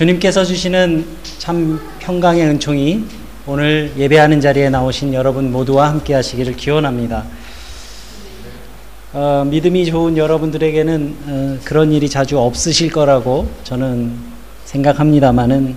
주님께서 0.00 0.46
주시는 0.46 1.04
참 1.36 1.78
평강의 1.98 2.42
은총이 2.46 3.04
오늘 3.46 3.92
예배하는 3.98 4.40
자리에 4.40 4.70
나오신 4.70 5.12
여러분 5.12 5.52
모두와 5.52 5.90
함께 5.90 6.14
하시기를 6.14 6.56
기원합니다. 6.56 7.26
어, 9.12 9.46
믿음이 9.46 9.84
좋은 9.84 10.16
여러분들에게는 10.16 11.16
어, 11.26 11.58
그런 11.64 11.92
일이 11.92 12.08
자주 12.08 12.38
없으실 12.38 12.90
거라고 12.90 13.50
저는 13.62 14.16
생각합니다만은 14.64 15.76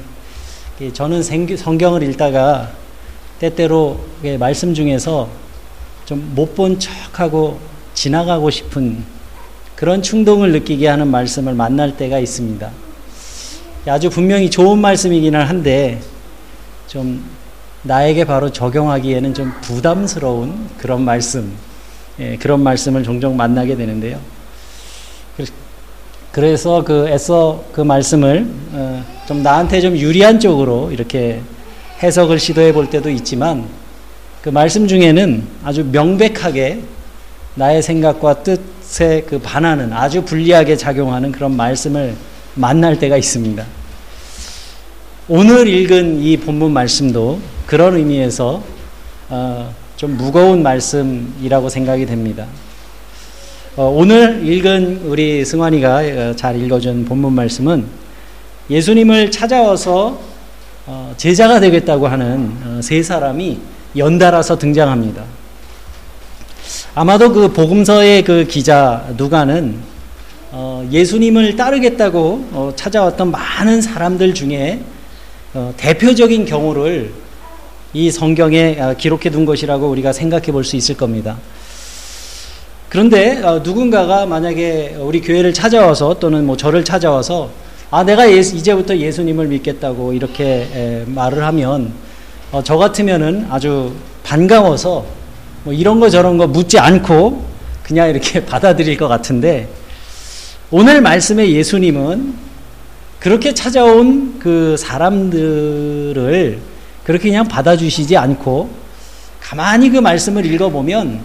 저는 0.94 1.22
성경을 1.58 2.04
읽다가 2.04 2.72
때때로 3.40 4.00
말씀 4.40 4.74
중에서 4.74 5.28
좀 6.06 6.32
못 6.34 6.56
본 6.56 6.80
척하고 6.80 7.60
지나가고 7.94 8.50
싶은 8.52 9.04
그런 9.76 10.02
충동을 10.02 10.54
느끼게 10.54 10.88
하는 10.88 11.10
말씀을 11.10 11.54
만날 11.56 11.98
때가 11.98 12.20
있습니다. 12.20 12.72
아주 13.86 14.10
분명히 14.10 14.50
좋은 14.50 14.80
말씀이기는 14.80 15.40
한데 15.42 16.00
좀 16.88 17.24
나에게 17.82 18.24
바로 18.24 18.50
적용하기에는 18.50 19.34
좀 19.34 19.52
부담스러운 19.62 20.70
그런 20.78 21.04
말씀, 21.04 21.52
예, 22.20 22.38
그런 22.38 22.62
말씀을 22.62 23.04
종종 23.04 23.36
만나게 23.36 23.76
되는데요. 23.76 24.20
그래서 26.32 26.84
그 26.84 27.08
애써 27.10 27.64
그 27.74 27.82
말씀을 27.82 28.48
어, 28.72 29.04
좀 29.28 29.44
나한테 29.44 29.82
좀 29.82 29.96
유리한 29.96 30.40
쪽으로 30.40 30.92
이렇게 30.92 31.42
해석을 32.02 32.40
시도해 32.40 32.74
볼 32.74 32.90
때도 32.90 33.12
있지만 33.12 33.66
그 34.42 34.50
말씀 34.50 34.88
중에는 34.88 35.44
아주 35.64 35.86
명백하게 35.86 36.82
나의 37.56 37.84
생각과 37.84 38.42
뜻에 38.42 39.26
그 39.28 39.38
반하는 39.40 39.94
아주 39.94 40.24
불리하게 40.24 40.76
작용하는 40.76 41.32
그런 41.32 41.56
말씀을 41.56 42.16
만날 42.56 42.98
때가 42.98 43.16
있습니다. 43.16 43.64
오늘 45.30 45.70
읽은 45.70 46.22
이 46.22 46.36
본문 46.36 46.74
말씀도 46.74 47.40
그런 47.66 47.96
의미에서 47.96 48.62
어, 49.30 49.74
좀 49.96 50.18
무거운 50.18 50.62
말씀이라고 50.62 51.70
생각이 51.70 52.06
됩니다. 52.06 52.46
어, 53.78 53.86
오늘 53.86 54.46
읽은 54.46 55.04
우리 55.06 55.46
승환이가 55.46 55.96
어, 55.96 56.34
잘 56.36 56.62
읽어준 56.62 57.06
본문 57.06 57.32
말씀은 57.32 57.86
예수님을 58.70 59.32
찾아와서 59.32 60.20
어, 60.88 61.14
제자가 61.16 61.62
되겠다고 61.62 62.06
하는 62.10 62.52
어, 62.66 62.82
세 62.84 63.02
사람이 63.02 63.60
연달아서 63.96 64.58
등장합니다. 64.58 65.24
아마도 66.96 67.32
그 67.32 67.54
복음서의 67.54 68.26
그 68.26 68.46
기자 68.46 69.08
누가는 69.16 69.78
어, 70.52 70.86
예수님을 70.92 71.56
따르겠다고 71.56 72.50
어, 72.52 72.74
찾아왔던 72.76 73.32
많은 73.32 73.82
사람들 73.82 74.34
중에 74.34 74.82
어, 75.56 75.72
대표적인 75.78 76.46
경우를 76.46 77.12
이 77.94 78.10
성경에 78.10 78.76
어, 78.80 78.96
기록해 78.98 79.30
둔 79.30 79.46
것이라고 79.46 79.88
우리가 79.88 80.12
생각해 80.12 80.48
볼 80.48 80.64
수 80.64 80.76
있을 80.76 80.98
겁니다. 80.98 81.38
그런데 82.90 83.40
어, 83.44 83.60
누군가가 83.64 84.26
만약에 84.26 84.98
우리 85.00 85.22
교회를 85.22 85.54
찾아와서 85.54 86.18
또는 86.20 86.46
뭐 86.46 86.58
저를 86.58 86.84
찾아와서 86.84 87.52
아 87.92 88.04
내가 88.04 88.32
예수, 88.32 88.56
이제부터 88.56 88.98
예수님을 88.98 89.48
믿겠다고 89.48 90.14
이렇게 90.14 90.68
에, 90.74 91.04
말을 91.06 91.44
하면 91.44 91.94
어, 92.52 92.64
저 92.64 92.78
같으면은 92.78 93.46
아주 93.52 93.94
반가워서 94.24 95.06
뭐 95.66 95.74
이런 95.74 96.00
거 96.00 96.10
저런 96.10 96.40
거 96.40 96.48
묻지 96.48 96.80
않고 96.80 97.46
그냥 97.84 98.10
이렇게 98.10 98.44
받아들일 98.46 98.98
것 98.98 99.08
같은데 99.08 99.68
오늘 100.72 101.02
말씀의 101.02 101.54
예수님은 101.54 102.53
그렇게 103.24 103.54
찾아온 103.54 104.38
그 104.38 104.76
사람들을 104.76 106.60
그렇게 107.06 107.30
그냥 107.30 107.48
받아주시지 107.48 108.18
않고 108.18 108.70
가만히 109.40 109.90
그 109.90 109.98
말씀을 110.00 110.46
읽어보면 110.46 111.22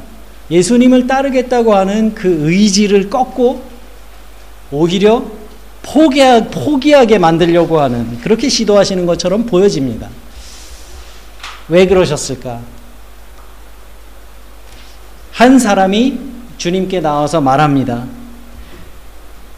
예수님을 0.48 1.08
따르겠다고 1.08 1.74
하는 1.74 2.14
그 2.14 2.48
의지를 2.48 3.10
꺾고 3.10 3.64
오히려 4.70 5.24
포기하, 5.82 6.44
포기하게 6.44 7.18
만들려고 7.18 7.80
하는 7.80 8.20
그렇게 8.20 8.48
시도하시는 8.48 9.04
것처럼 9.04 9.44
보여집니다. 9.46 10.08
왜 11.68 11.84
그러셨을까? 11.84 12.60
한 15.32 15.58
사람이 15.58 16.16
주님께 16.58 17.00
나와서 17.00 17.40
말합니다. 17.40 18.17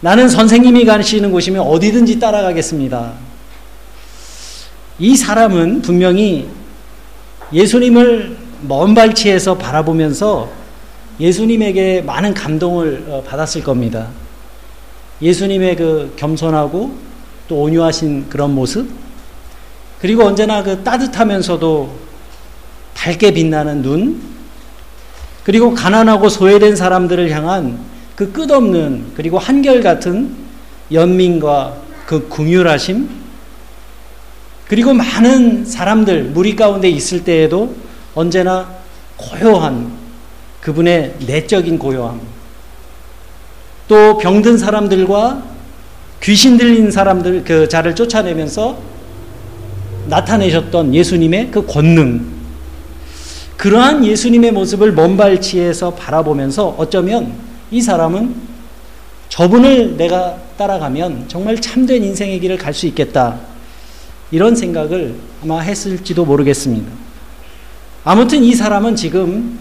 나는 0.01 0.29
선생님이 0.29 0.87
가시는 0.87 1.31
곳이면 1.31 1.63
어디든지 1.63 2.19
따라가겠습니다. 2.19 3.13
이 4.99 5.17
사람은 5.17 5.83
분명히 5.83 6.49
예수님을 7.53 8.37
먼 8.63 8.95
발치에서 8.95 9.59
바라보면서 9.59 10.51
예수님에게 11.19 12.03
많은 12.03 12.33
감동을 12.33 13.05
어, 13.09 13.23
받았을 13.27 13.63
겁니다. 13.63 14.09
예수님의 15.21 15.77
그 15.77 16.15
겸손하고 16.17 16.97
또 17.49 17.63
온유하신 17.63 18.29
그런 18.31 18.55
모습, 18.55 18.89
그리고 20.01 20.25
언제나 20.25 20.63
그 20.63 20.83
따뜻하면서도 20.83 21.91
밝게 22.95 23.33
빛나는 23.33 23.83
눈, 23.83 24.21
그리고 25.45 25.75
가난하고 25.75 26.29
소외된 26.29 26.77
사람들을 26.77 27.31
향한 27.31 27.79
그 28.21 28.33
끝없는 28.33 29.13
그리고 29.15 29.39
한결같은 29.39 30.37
연민과 30.93 31.75
그 32.05 32.29
궁율하심 32.29 33.09
그리고 34.69 34.93
많은 34.93 35.65
사람들 35.65 36.25
무리 36.25 36.55
가운데 36.55 36.91
있을 36.91 37.25
때에도 37.25 37.75
언제나 38.15 38.69
고요한 39.17 39.91
그분의 40.61 41.15
내적인 41.27 41.79
고요함 41.79 42.21
또 43.89 44.19
병든 44.19 44.59
사람들과 44.59 45.43
귀신 46.23 46.59
들린 46.59 46.91
사람들 46.91 47.45
그 47.45 47.71
자를 47.71 47.95
쫓아내면서 47.95 48.79
나타내셨던 50.09 50.95
예수님의 50.95 51.51
그 51.51 51.65
권능 51.65 52.27
그러한 53.57 54.05
예수님의 54.05 54.53
모습을 54.53 54.93
먼발치에서 54.93 55.95
바라보면서 55.95 56.75
어쩌면 56.77 57.49
이 57.71 57.81
사람은 57.81 58.35
저분을 59.29 59.97
내가 59.97 60.37
따라가면 60.57 61.27
정말 61.29 61.61
참된 61.61 62.03
인생의 62.03 62.41
길을 62.41 62.59
갈 62.59 62.75
수 62.75 62.87
있겠다. 62.87 63.39
이런 64.33 64.55
생각을 64.55 65.15
아마 65.43 65.61
했을지도 65.61 66.25
모르겠습니다. 66.25 66.91
아무튼 68.05 68.43
이 68.43 68.55
사람은 68.55 68.97
지금 68.97 69.59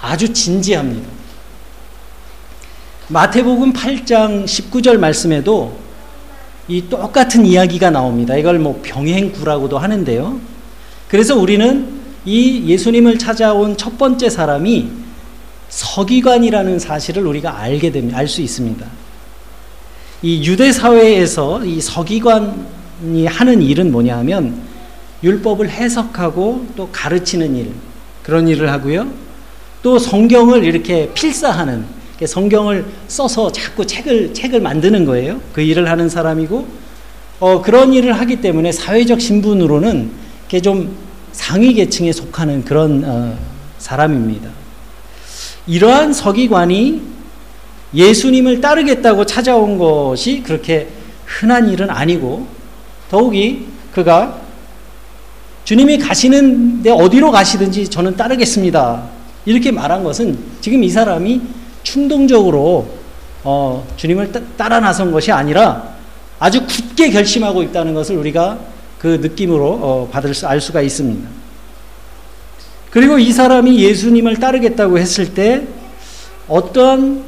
아주 0.00 0.32
진지합니다. 0.32 1.08
마태복음 3.08 3.72
8장 3.72 4.44
19절 4.44 4.98
말씀에도 4.98 5.78
이 6.68 6.88
똑같은 6.88 7.44
이야기가 7.44 7.90
나옵니다. 7.90 8.36
이걸 8.36 8.58
뭐 8.58 8.80
병행구라고도 8.82 9.78
하는데요. 9.78 10.40
그래서 11.08 11.36
우리는 11.36 12.00
이 12.24 12.64
예수님을 12.66 13.18
찾아온 13.18 13.76
첫 13.76 13.98
번째 13.98 14.30
사람이 14.30 15.03
서기관이라는 15.74 16.78
사실을 16.78 17.26
우리가 17.26 17.58
알게 17.58 17.90
됩니다. 17.90 18.18
알 18.18 18.28
수 18.28 18.40
있습니다. 18.40 18.86
이 20.22 20.48
유대 20.48 20.70
사회에서 20.70 21.64
이 21.64 21.80
서기관이 21.80 23.26
하는 23.26 23.60
일은 23.60 23.90
뭐냐 23.90 24.16
하면 24.18 24.62
율법을 25.22 25.68
해석하고 25.68 26.66
또 26.76 26.88
가르치는 26.92 27.56
일, 27.56 27.72
그런 28.22 28.46
일을 28.46 28.70
하고요. 28.70 29.08
또 29.82 29.98
성경을 29.98 30.64
이렇게 30.64 31.12
필사하는, 31.12 31.84
성경을 32.24 32.86
써서 33.08 33.50
자꾸 33.50 33.84
책을, 33.84 34.32
책을 34.32 34.60
만드는 34.60 35.04
거예요. 35.04 35.40
그 35.52 35.60
일을 35.60 35.90
하는 35.90 36.08
사람이고, 36.08 36.66
어, 37.40 37.60
그런 37.62 37.92
일을 37.92 38.12
하기 38.12 38.40
때문에 38.40 38.70
사회적 38.70 39.20
신분으로는 39.20 40.10
좀 40.62 40.96
상위 41.32 41.74
계층에 41.74 42.12
속하는 42.12 42.64
그런 42.64 43.02
어, 43.04 43.36
사람입니다. 43.78 44.63
이러한 45.66 46.12
서기관이 46.12 47.02
예수님을 47.94 48.60
따르겠다고 48.60 49.24
찾아온 49.24 49.78
것이 49.78 50.42
그렇게 50.42 50.88
흔한 51.24 51.68
일은 51.68 51.90
아니고 51.90 52.46
더욱이 53.10 53.66
그가 53.92 54.40
주님이 55.64 55.98
가시는데 55.98 56.90
어디로 56.90 57.30
가시든지 57.30 57.88
저는 57.88 58.16
따르겠습니다. 58.16 59.04
이렇게 59.46 59.70
말한 59.70 60.04
것은 60.04 60.38
지금 60.60 60.82
이 60.82 60.90
사람이 60.90 61.40
충동적으로 61.82 62.88
어, 63.44 63.86
주님을 63.96 64.32
따라 64.56 64.80
나선 64.80 65.12
것이 65.12 65.30
아니라 65.30 65.94
아주 66.38 66.66
굳게 66.66 67.10
결심하고 67.10 67.62
있다는 67.62 67.94
것을 67.94 68.16
우리가 68.16 68.58
그 68.98 69.18
느낌으로 69.20 69.66
어, 69.66 70.08
받을 70.10 70.34
수, 70.34 70.46
알 70.46 70.60
수가 70.60 70.82
있습니다. 70.82 71.43
그리고 72.94 73.18
이 73.18 73.32
사람이 73.32 73.76
예수님을 73.80 74.36
따르겠다고 74.36 75.00
했을 75.00 75.34
때 75.34 75.66
어떤 76.46 77.24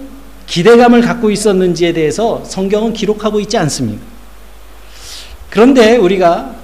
기대감을 0.46 1.00
갖고 1.00 1.28
있었는지에 1.28 1.92
대해서 1.92 2.44
성경은 2.44 2.92
기록하고 2.92 3.40
있지 3.40 3.58
않습니다. 3.58 4.00
그런데 5.50 5.96
우리가 5.96 6.54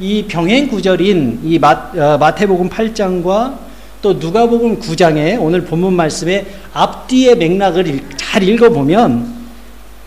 이 0.00 0.24
병행 0.26 0.66
구절인 0.66 1.42
이 1.44 1.60
마, 1.60 1.70
어, 1.70 2.18
마태복음 2.18 2.68
8장과 2.68 3.58
또 4.02 4.14
누가복음 4.14 4.80
9장에 4.80 5.40
오늘 5.40 5.64
본문 5.64 5.94
말씀의 5.94 6.46
앞뒤의 6.72 7.36
맥락을 7.36 8.00
잘 8.16 8.42
읽어보면 8.42 9.36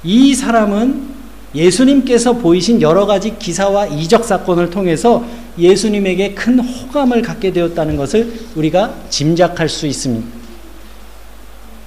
이 0.03 0.35
사람은 0.35 1.10
예수님께서 1.53 2.33
보이신 2.33 2.81
여러 2.81 3.05
가지 3.05 3.37
기사와 3.37 3.87
이적 3.87 4.23
사건을 4.23 4.69
통해서 4.69 5.23
예수님에게 5.57 6.33
큰 6.33 6.59
호감을 6.59 7.21
갖게 7.21 7.51
되었다는 7.51 7.97
것을 7.97 8.31
우리가 8.55 8.93
짐작할 9.09 9.67
수 9.67 9.85
있습니다. 9.85 10.41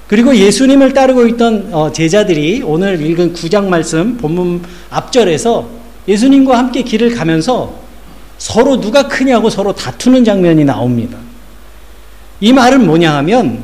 그리고 0.07 0.37
예수님을 0.37 0.93
따르고 0.93 1.27
있던 1.29 1.71
어, 1.73 1.91
제자들이 1.91 2.63
오늘 2.63 3.01
읽은 3.01 3.33
9장 3.33 3.69
말씀 3.69 4.19
본문 4.19 4.63
앞절에서 4.91 5.67
예수님과 6.07 6.59
함께 6.59 6.83
길을 6.83 7.15
가면서 7.15 7.75
서로 8.37 8.81
누가 8.81 9.09
크냐고 9.09 9.49
서로 9.49 9.73
다투는 9.73 10.25
장면이 10.25 10.65
나옵니다. 10.65 11.17
이 12.41 12.53
말은 12.53 12.85
뭐냐 12.85 13.17
하면 13.17 13.63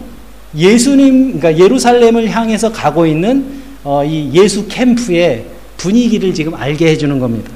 예수님, 0.56 1.38
그러니까 1.38 1.62
예루살렘을 1.62 2.30
향해서 2.30 2.72
가고 2.72 3.06
있는 3.06 3.60
어, 3.84 4.02
이 4.04 4.30
예수 4.32 4.66
캠프의 4.66 5.44
분위기를 5.80 6.34
지금 6.34 6.54
알게 6.54 6.88
해주는 6.88 7.18
겁니다. 7.18 7.50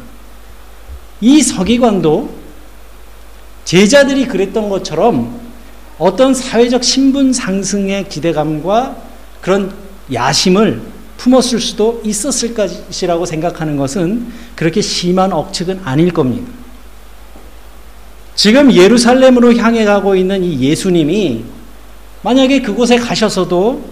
이 1.21 1.43
서기관도 1.43 2.31
제자들이 3.67 4.27
그랬던 4.27 4.71
것처럼 4.71 5.39
어떤 5.99 6.33
사회적 6.33 6.83
신분 6.83 7.35
상승의 7.35 8.09
기대감과 8.09 8.97
그런 9.43 9.75
야심을 10.11 10.81
품었을 11.19 11.61
수도 11.61 12.01
있었을 12.03 12.55
것이라고 12.55 13.27
생각하는 13.27 13.77
것은 13.77 14.33
그렇게 14.57 14.81
심한 14.81 15.31
억측은 15.31 15.83
아닐 15.85 16.11
겁니다. 16.11 16.51
지금 18.35 18.73
예루살렘으로 18.73 19.55
향해 19.57 19.85
가고 19.85 20.17
있는 20.17 20.43
이 20.43 20.61
예수님이 20.61 21.45
만약에 22.23 22.63
그곳에 22.63 22.97
가셔서도 22.97 23.85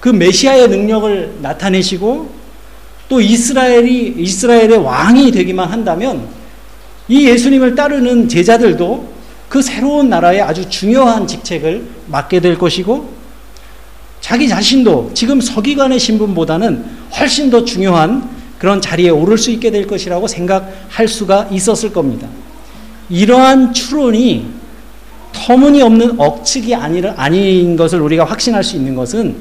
그 0.00 0.08
메시아의 0.08 0.68
능력을 0.68 1.36
나타내시고 1.40 2.45
또 3.08 3.20
이스라엘이 3.20 4.14
이스라엘의 4.18 4.78
왕이 4.78 5.30
되기만 5.30 5.68
한다면 5.68 6.26
이 7.08 7.28
예수님을 7.28 7.74
따르는 7.74 8.28
제자들도 8.28 9.16
그 9.48 9.62
새로운 9.62 10.08
나라의 10.08 10.42
아주 10.42 10.68
중요한 10.68 11.26
직책을 11.26 11.86
맡게 12.08 12.40
될 12.40 12.58
것이고 12.58 13.14
자기 14.20 14.48
자신도 14.48 15.12
지금 15.14 15.40
서기관의 15.40 16.00
신분보다는 16.00 16.84
훨씬 17.16 17.48
더 17.50 17.64
중요한 17.64 18.28
그런 18.58 18.80
자리에 18.80 19.10
오를 19.10 19.38
수 19.38 19.50
있게 19.50 19.70
될 19.70 19.86
것이라고 19.86 20.26
생각할 20.26 21.06
수가 21.06 21.48
있었을 21.52 21.92
겁니다. 21.92 22.26
이러한 23.08 23.72
추론이 23.72 24.46
터무니없는 25.32 26.18
억측이 26.18 26.74
아닌 26.74 27.76
것을 27.76 28.00
우리가 28.00 28.24
확신할 28.24 28.64
수 28.64 28.76
있는 28.76 28.94
것은 28.94 29.36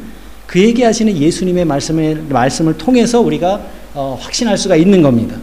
그 0.47 0.59
얘기하시는 0.59 1.17
예수님의 1.17 1.65
말씀을, 1.65 2.25
말씀을 2.29 2.77
통해서 2.77 3.19
우리가 3.19 3.61
어, 3.93 4.17
확신할 4.19 4.57
수가 4.57 4.75
있는 4.75 5.01
겁니다. 5.01 5.37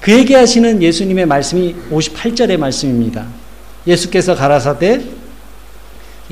그 0.00 0.12
얘기하시는 0.12 0.82
예수님의 0.82 1.26
말씀이 1.26 1.74
58절의 1.90 2.58
말씀입니다. 2.58 3.26
예수께서 3.86 4.34
가라사대 4.34 5.02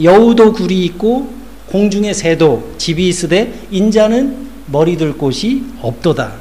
여우도 0.03 0.53
굴이 0.53 0.85
있고 0.87 1.33
공중에 1.67 2.13
새도 2.13 2.75
집이 2.79 3.09
있으되 3.09 3.53
인자는 3.71 4.49
머리 4.67 4.97
둘 4.97 5.17
곳이 5.17 5.65
없도다. 5.81 6.35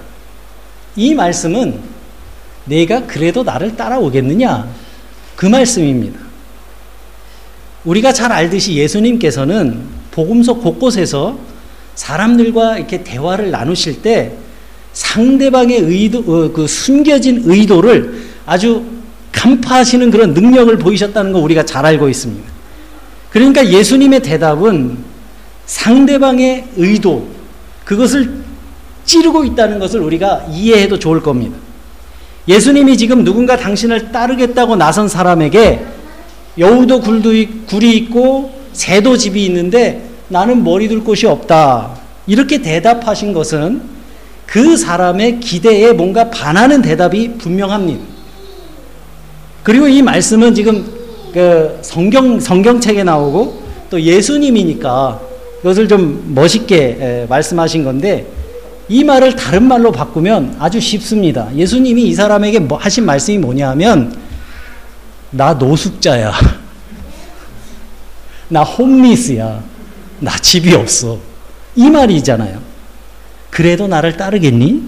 이 0.96 1.16
말씀은 1.16 1.80
내가 2.66 3.06
그래도 3.08 3.44
나를 3.44 3.76
따라오겠느냐? 3.76 4.70
그 5.36 5.46
말씀입니다. 5.46 6.20
우리가 7.86 8.14
잘 8.14 8.32
알듯이 8.32 8.76
예수님께서는 8.76 10.01
복음서 10.12 10.56
곳곳에서 10.56 11.38
사람들과 11.96 12.78
이렇게 12.78 13.04
대화를 13.04 13.52
나누실 13.52 14.02
때 14.02 14.34
상대방의 14.94 15.80
의도, 15.80 16.20
어, 16.20 16.52
그 16.52 16.68
숨겨진 16.68 17.44
의도를 17.46 18.24
아주 18.46 18.84
간파하시는 19.32 20.12
그런 20.12 20.34
능력을 20.34 20.78
보이셨다는 20.78 21.32
거 21.32 21.40
우리가 21.40 21.64
잘 21.64 21.86
알고 21.86 22.10
있습니다. 22.10 22.50
그러니까 23.30 23.66
예수님의 23.66 24.22
대답은 24.22 24.98
상대방의 25.66 26.66
의도, 26.76 27.28
그것을 27.86 28.42
찌르고 29.06 29.46
있다는 29.46 29.80
것을 29.80 30.02
우리가 30.02 30.48
이해해도 30.52 31.00
좋을 31.00 31.22
겁니다. 31.22 31.58
예수님이 32.48 32.98
지금 32.98 33.24
누군가 33.24 33.56
당신을 33.56 34.12
따르겠다고 34.12 34.76
나선 34.76 35.08
사람에게 35.08 35.86
여우도 36.58 37.02
굴이 37.02 37.96
있고 37.96 38.61
새도 38.74 39.18
집이 39.18 39.46
있는데 39.46 40.10
나는 40.30 40.64
머리 40.64 40.88
둘 40.88 41.04
곳이 41.04 41.28
없다. 41.28 42.00
이렇게 42.28 42.62
대답하신 42.62 43.34
것은 43.34 43.82
그 44.46 44.78
사람의 44.78 45.40
기대에 45.40 45.94
뭔가 45.94 46.30
반하는 46.30 46.82
대답이 46.82 47.36
분명합니다. 47.38 48.04
그리고 49.64 49.88
이 49.88 50.02
말씀은 50.02 50.54
지금 50.54 50.86
그 51.34 51.80
성경 51.82 52.40
성경책에 52.40 53.04
나오고 53.04 53.62
또 53.90 54.02
예수님이니까 54.02 55.22
이것을 55.62 55.88
좀 55.88 56.32
멋있게 56.34 57.26
말씀하신 57.30 57.84
건데 57.84 58.26
이 58.90 59.04
말을 59.04 59.36
다른 59.36 59.64
말로 59.64 59.92
바꾸면 59.92 60.58
아주 60.60 60.80
쉽습니다. 60.80 61.50
예수님이 61.56 62.04
이 62.04 62.14
사람에게 62.14 62.60
뭐 62.60 62.78
하신 62.78 63.06
말씀이 63.06 63.38
뭐냐 63.38 63.70
하면 63.70 64.14
나 65.30 65.54
노숙자야. 65.54 66.61
나 68.52 68.64
홈리스야. 68.64 69.64
나 70.20 70.38
집이 70.38 70.74
없어. 70.76 71.18
이 71.74 71.90
말이잖아요. 71.90 72.60
그래도 73.50 73.88
나를 73.88 74.18
따르겠니? 74.18 74.84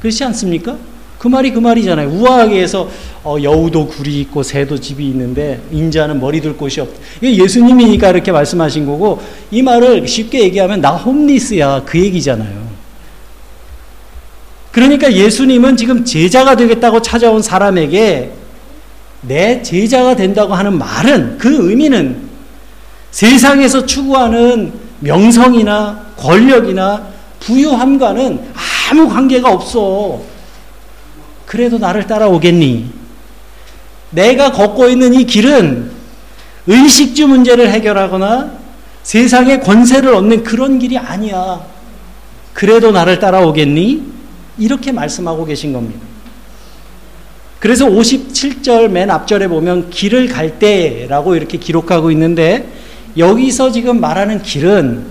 그렇지 0.00 0.24
않습니까? 0.24 0.76
그 1.18 1.28
말이 1.28 1.52
그 1.52 1.60
말이잖아요. 1.60 2.08
우아하게 2.10 2.60
해서 2.60 2.90
어, 3.22 3.36
여우도 3.40 3.86
굴이 3.86 4.20
있고 4.22 4.42
새도 4.42 4.80
집이 4.80 5.06
있는데 5.06 5.62
인자는 5.70 6.20
머리 6.20 6.40
둘 6.40 6.56
곳이 6.56 6.80
없다. 6.80 7.00
이게 7.20 7.42
예수님이니까 7.44 8.10
이렇게 8.10 8.32
말씀하신 8.32 8.84
거고 8.86 9.22
이 9.52 9.62
말을 9.62 10.08
쉽게 10.08 10.42
얘기하면 10.42 10.80
나 10.80 10.90
홈리스야 10.96 11.84
그 11.86 11.98
얘기잖아요. 11.98 12.64
그러니까 14.72 15.12
예수님은 15.12 15.76
지금 15.76 16.04
제자가 16.04 16.56
되겠다고 16.56 17.00
찾아온 17.02 17.40
사람에게 17.40 18.32
내 19.22 19.62
제자가 19.62 20.16
된다고 20.16 20.54
하는 20.54 20.76
말은 20.76 21.38
그 21.38 21.70
의미는 21.70 22.23
세상에서 23.14 23.86
추구하는 23.86 24.72
명성이나 24.98 26.04
권력이나 26.16 27.06
부유함과는 27.38 28.40
아무 28.90 29.08
관계가 29.08 29.52
없어. 29.52 30.20
그래도 31.46 31.78
나를 31.78 32.08
따라오겠니? 32.08 32.90
내가 34.10 34.50
걷고 34.50 34.88
있는 34.88 35.14
이 35.14 35.26
길은 35.26 35.92
의식주 36.66 37.28
문제를 37.28 37.70
해결하거나 37.70 38.50
세상의 39.04 39.60
권세를 39.60 40.12
얻는 40.12 40.42
그런 40.42 40.80
길이 40.80 40.98
아니야. 40.98 41.60
그래도 42.52 42.90
나를 42.90 43.20
따라오겠니? 43.20 44.02
이렇게 44.58 44.90
말씀하고 44.90 45.44
계신 45.44 45.72
겁니다. 45.72 46.00
그래서 47.60 47.86
57절 47.86 48.88
맨 48.88 49.08
앞절에 49.08 49.46
보면 49.46 49.90
길을 49.90 50.26
갈 50.26 50.58
때라고 50.58 51.36
이렇게 51.36 51.58
기록하고 51.58 52.10
있는데 52.10 52.82
여기서 53.16 53.70
지금 53.72 54.00
말하는 54.00 54.42
길은 54.42 55.06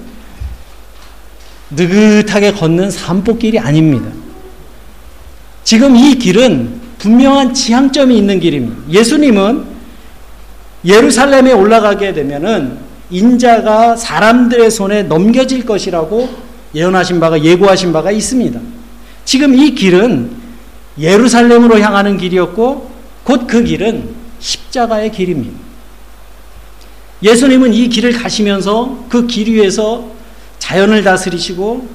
느긋하게 1.72 2.53
걷는 2.53 2.91
산복길이 2.91 3.60
아닙니다. 3.60 4.10
지금 5.63 5.95
이 5.95 6.15
길은 6.15 6.81
분명한 7.00 7.53
지향점이 7.53 8.17
있는 8.17 8.39
길입니다. 8.39 8.77
예수님은 8.89 9.65
예루살렘에 10.86 11.53
올라가게 11.53 12.13
되면은 12.13 12.77
인자가 13.10 13.95
사람들의 13.95 14.69
손에 14.72 15.03
넘겨질 15.03 15.65
것이라고 15.65 16.29
예언하신 16.75 17.19
바가 17.19 17.43
예고하신 17.43 17.93
바가 17.93 18.12
있습니다. 18.12 18.60
지금 19.25 19.55
이 19.55 19.74
길은 19.74 20.31
예루살렘으로 21.00 21.79
향하는 21.79 22.17
길이었고 22.17 22.91
곧 23.24 23.48
그 23.48 23.63
길은 23.63 24.10
십자가의 24.39 25.12
길입니다. 25.12 25.57
예수님은 27.24 27.74
이 27.74 27.88
길을 27.89 28.13
가시면서 28.13 29.06
그 29.10 29.27
길 29.27 29.48
위에서 29.53 30.12
자연을 30.60 31.03
다스리시고 31.03 31.88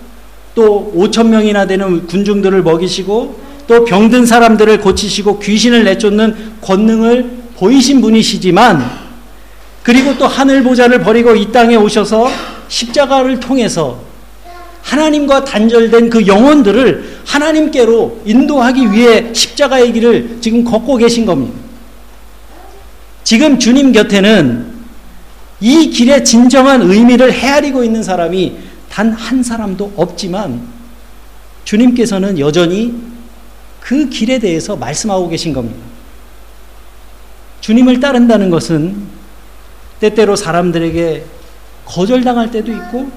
또 0.54 0.92
5천 0.96 1.28
명이나 1.28 1.66
되는 1.66 2.06
군중들을 2.06 2.62
먹이시고 2.62 3.40
또 3.66 3.84
병든 3.84 4.26
사람들을 4.26 4.80
고치시고 4.80 5.38
귀신을 5.40 5.84
내쫓는 5.84 6.54
권능을 6.62 7.30
보이신 7.56 8.00
분이시지만 8.00 9.08
그리고 9.82 10.16
또 10.18 10.26
하늘 10.26 10.62
보좌를 10.62 11.00
버리고 11.00 11.34
이 11.34 11.52
땅에 11.52 11.76
오셔서 11.76 12.28
십자가를 12.68 13.40
통해서 13.40 14.00
하나님과 14.82 15.44
단절된 15.44 16.08
그 16.08 16.26
영혼들을 16.26 17.18
하나님께로 17.26 18.22
인도하기 18.24 18.92
위해 18.92 19.32
십자가의 19.32 19.92
길을 19.92 20.38
지금 20.40 20.64
걷고 20.64 20.96
계신 20.96 21.26
겁니다. 21.26 21.54
지금 23.22 23.58
주님 23.58 23.92
곁에는 23.92 24.77
이 25.60 25.90
길의 25.90 26.24
진정한 26.24 26.82
의미를 26.82 27.32
헤아리고 27.32 27.82
있는 27.84 28.02
사람이 28.02 28.56
단 28.90 29.12
한 29.12 29.42
사람도 29.42 29.92
없지만 29.96 30.60
주님께서는 31.64 32.38
여전히 32.38 32.94
그 33.80 34.08
길에 34.08 34.38
대해서 34.38 34.76
말씀하고 34.76 35.28
계신 35.28 35.52
겁니다. 35.52 35.78
주님을 37.60 38.00
따른다는 38.00 38.50
것은 38.50 38.96
때때로 40.00 40.36
사람들에게 40.36 41.24
거절당할 41.84 42.50
때도 42.50 42.72
있고 42.72 43.10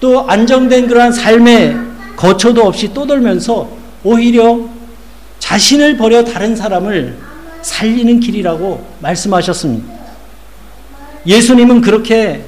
또 0.00 0.28
안정된 0.28 0.86
그러한 0.86 1.12
삶의 1.12 1.76
거처도 2.16 2.64
없이 2.64 2.92
떠돌면서 2.92 3.70
오히려 4.04 4.68
자신을 5.38 5.96
버려 5.96 6.24
다른 6.24 6.54
사람을 6.54 7.18
살리는 7.62 8.20
길이라고 8.20 8.86
말씀하셨습니다. 9.00 9.97
예수님은 11.28 11.82
그렇게 11.82 12.42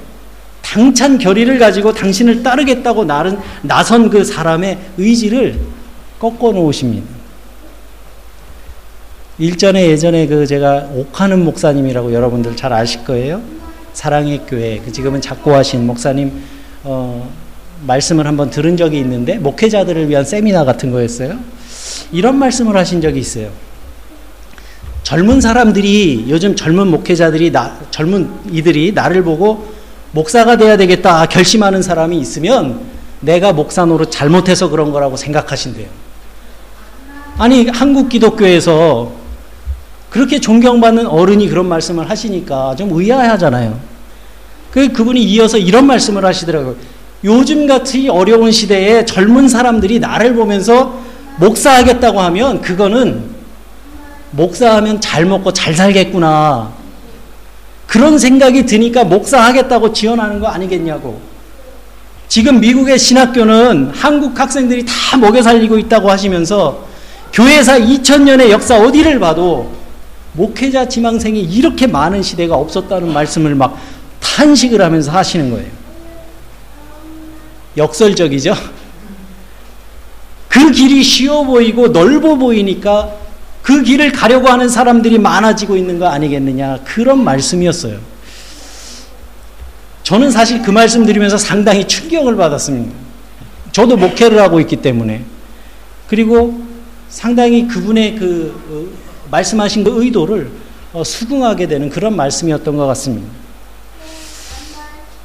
당찬 0.62 1.18
결의를 1.18 1.58
가지고 1.58 1.92
당신을 1.92 2.42
따르겠다고 2.42 3.04
나선 3.62 4.10
그 4.10 4.24
사람의 4.24 4.78
의지를 4.96 5.60
꺾어 6.18 6.52
놓으십니다. 6.52 7.06
일전에 9.38 9.88
예전에 9.88 10.26
그 10.26 10.46
제가 10.46 10.90
옥하는 10.94 11.44
목사님이라고 11.44 12.12
여러분들 12.12 12.56
잘 12.56 12.72
아실 12.72 13.04
거예요. 13.04 13.40
사랑의 13.92 14.42
교회 14.46 14.78
그 14.84 14.92
지금은 14.92 15.20
작고하신 15.20 15.86
목사님 15.86 16.30
어, 16.84 17.30
말씀을 17.86 18.26
한번 18.26 18.50
들은 18.50 18.76
적이 18.76 18.98
있는데 19.00 19.38
목회자들을 19.38 20.08
위한 20.08 20.24
세미나 20.24 20.64
같은 20.64 20.90
거였어요. 20.90 21.38
이런 22.12 22.38
말씀을 22.38 22.76
하신 22.76 23.00
적이 23.00 23.20
있어요. 23.20 23.50
젊은 25.10 25.40
사람들이 25.40 26.26
요즘 26.28 26.54
젊은 26.54 26.86
목회자들이 26.86 27.50
나, 27.50 27.76
젊은 27.90 28.30
이들이 28.52 28.92
나를 28.92 29.24
보고 29.24 29.66
목사가 30.12 30.56
돼야 30.56 30.76
되겠다 30.76 31.26
결심하는 31.26 31.82
사람이 31.82 32.16
있으면 32.20 32.78
내가 33.18 33.52
목사 33.52 33.84
노릇 33.84 34.12
잘못해서 34.12 34.68
그런 34.68 34.92
거라고 34.92 35.16
생각하신대요. 35.16 35.88
아니 37.38 37.66
한국 37.66 38.08
기독교에서 38.08 39.10
그렇게 40.10 40.38
존경받는 40.38 41.08
어른이 41.08 41.48
그런 41.48 41.66
말씀을 41.66 42.08
하시니까 42.08 42.76
좀 42.76 42.90
의아하잖아요. 42.92 43.80
그 44.70 44.92
그분이 44.92 45.24
이어서 45.24 45.58
이런 45.58 45.88
말씀을 45.88 46.24
하시더라고요. 46.24 46.76
요즘 47.24 47.66
같이 47.66 48.08
어려운 48.08 48.52
시대에 48.52 49.04
젊은 49.06 49.48
사람들이 49.48 49.98
나를 49.98 50.34
보면서 50.36 51.00
목사하겠다고 51.40 52.20
하면 52.20 52.60
그거는 52.60 53.29
목사하면 54.32 55.00
잘 55.00 55.24
먹고 55.24 55.52
잘 55.52 55.74
살겠구나. 55.74 56.72
그런 57.86 58.18
생각이 58.18 58.66
드니까 58.66 59.04
목사하겠다고 59.04 59.92
지원하는 59.92 60.38
거 60.38 60.46
아니겠냐고. 60.46 61.20
지금 62.28 62.60
미국의 62.60 62.98
신학교는 62.98 63.90
한국 63.92 64.38
학생들이 64.38 64.86
다 64.86 65.16
먹여 65.16 65.42
살리고 65.42 65.78
있다고 65.78 66.08
하시면서 66.08 66.86
교회사 67.32 67.78
2000년의 67.78 68.50
역사 68.50 68.78
어디를 68.78 69.18
봐도 69.18 69.72
목회자 70.34 70.88
지망생이 70.88 71.40
이렇게 71.40 71.88
많은 71.88 72.22
시대가 72.22 72.54
없었다는 72.54 73.12
말씀을 73.12 73.56
막 73.56 73.76
탄식을 74.20 74.80
하면서 74.80 75.10
하시는 75.10 75.50
거예요. 75.50 75.66
역설적이죠? 77.76 78.54
그 80.48 80.70
길이 80.70 81.02
쉬워 81.02 81.44
보이고 81.44 81.88
넓어 81.88 82.36
보이니까 82.36 83.19
그 83.62 83.82
길을 83.82 84.12
가려고 84.12 84.48
하는 84.48 84.68
사람들이 84.68 85.18
많아지고 85.18 85.76
있는 85.76 85.98
거 85.98 86.06
아니겠느냐. 86.06 86.80
그런 86.84 87.22
말씀이었어요. 87.22 87.98
저는 90.02 90.30
사실 90.30 90.62
그 90.62 90.70
말씀 90.70 91.04
드리면서 91.04 91.36
상당히 91.36 91.86
충격을 91.86 92.36
받았습니다. 92.36 92.92
저도 93.72 93.96
목회를 93.96 94.40
하고 94.40 94.60
있기 94.60 94.76
때문에. 94.76 95.22
그리고 96.08 96.60
상당히 97.08 97.68
그분의 97.68 98.16
그 98.16 98.60
어, 98.70 99.28
말씀하신 99.30 99.84
그 99.84 100.02
의도를 100.02 100.50
어, 100.92 101.04
수긍하게 101.04 101.68
되는 101.68 101.88
그런 101.90 102.16
말씀이었던 102.16 102.76
것 102.76 102.86
같습니다. 102.88 103.28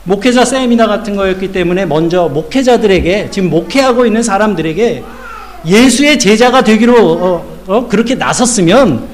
목회자 0.03 0.45
세미나 0.45 0.85
같은 0.85 1.15
거였기 1.15 1.51
때문에 1.51 1.87
먼저 1.87 2.27
목회자들에게 2.27 3.31
지금 3.31 3.49
목회하고 3.49 4.05
있는 4.05 4.21
사람들에게 4.21 5.03
예수의 5.65 6.19
제자가 6.19 6.63
되기로 6.63 7.13
어, 7.13 7.54
어, 7.67 7.87
그렇게 7.87 8.15
나섰으면 8.15 9.07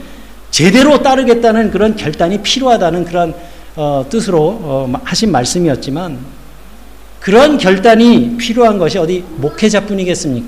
제대로 0.51 1.01
따르겠다는 1.01 1.71
그런 1.71 1.95
결단이 1.95 2.41
필요하다는 2.41 3.05
그런 3.05 3.33
어, 3.75 4.05
뜻으로 4.09 4.39
어, 4.61 4.93
하신 5.03 5.31
말씀이었지만 5.31 6.17
그런 7.19 7.57
결단이 7.57 8.35
필요한 8.37 8.77
것이 8.77 8.97
어디 8.97 9.23
목회자뿐이겠습니까? 9.37 10.47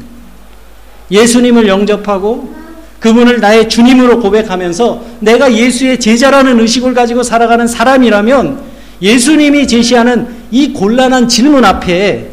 예수님을 1.12 1.68
영접하고 1.68 2.54
그분을 3.00 3.40
나의 3.40 3.70
주님으로 3.70 4.22
고백하면서 4.22 5.04
내가 5.20 5.54
예수의 5.54 6.00
제자라는 6.00 6.60
의식을 6.60 6.94
가지고 6.94 7.22
살아가는 7.22 7.68
사람이라면 7.68 8.62
예수님이 9.02 9.68
제시하는 9.68 10.28
이 10.52 10.72
곤란한 10.72 11.28
질문 11.28 11.66
앞에 11.66 12.30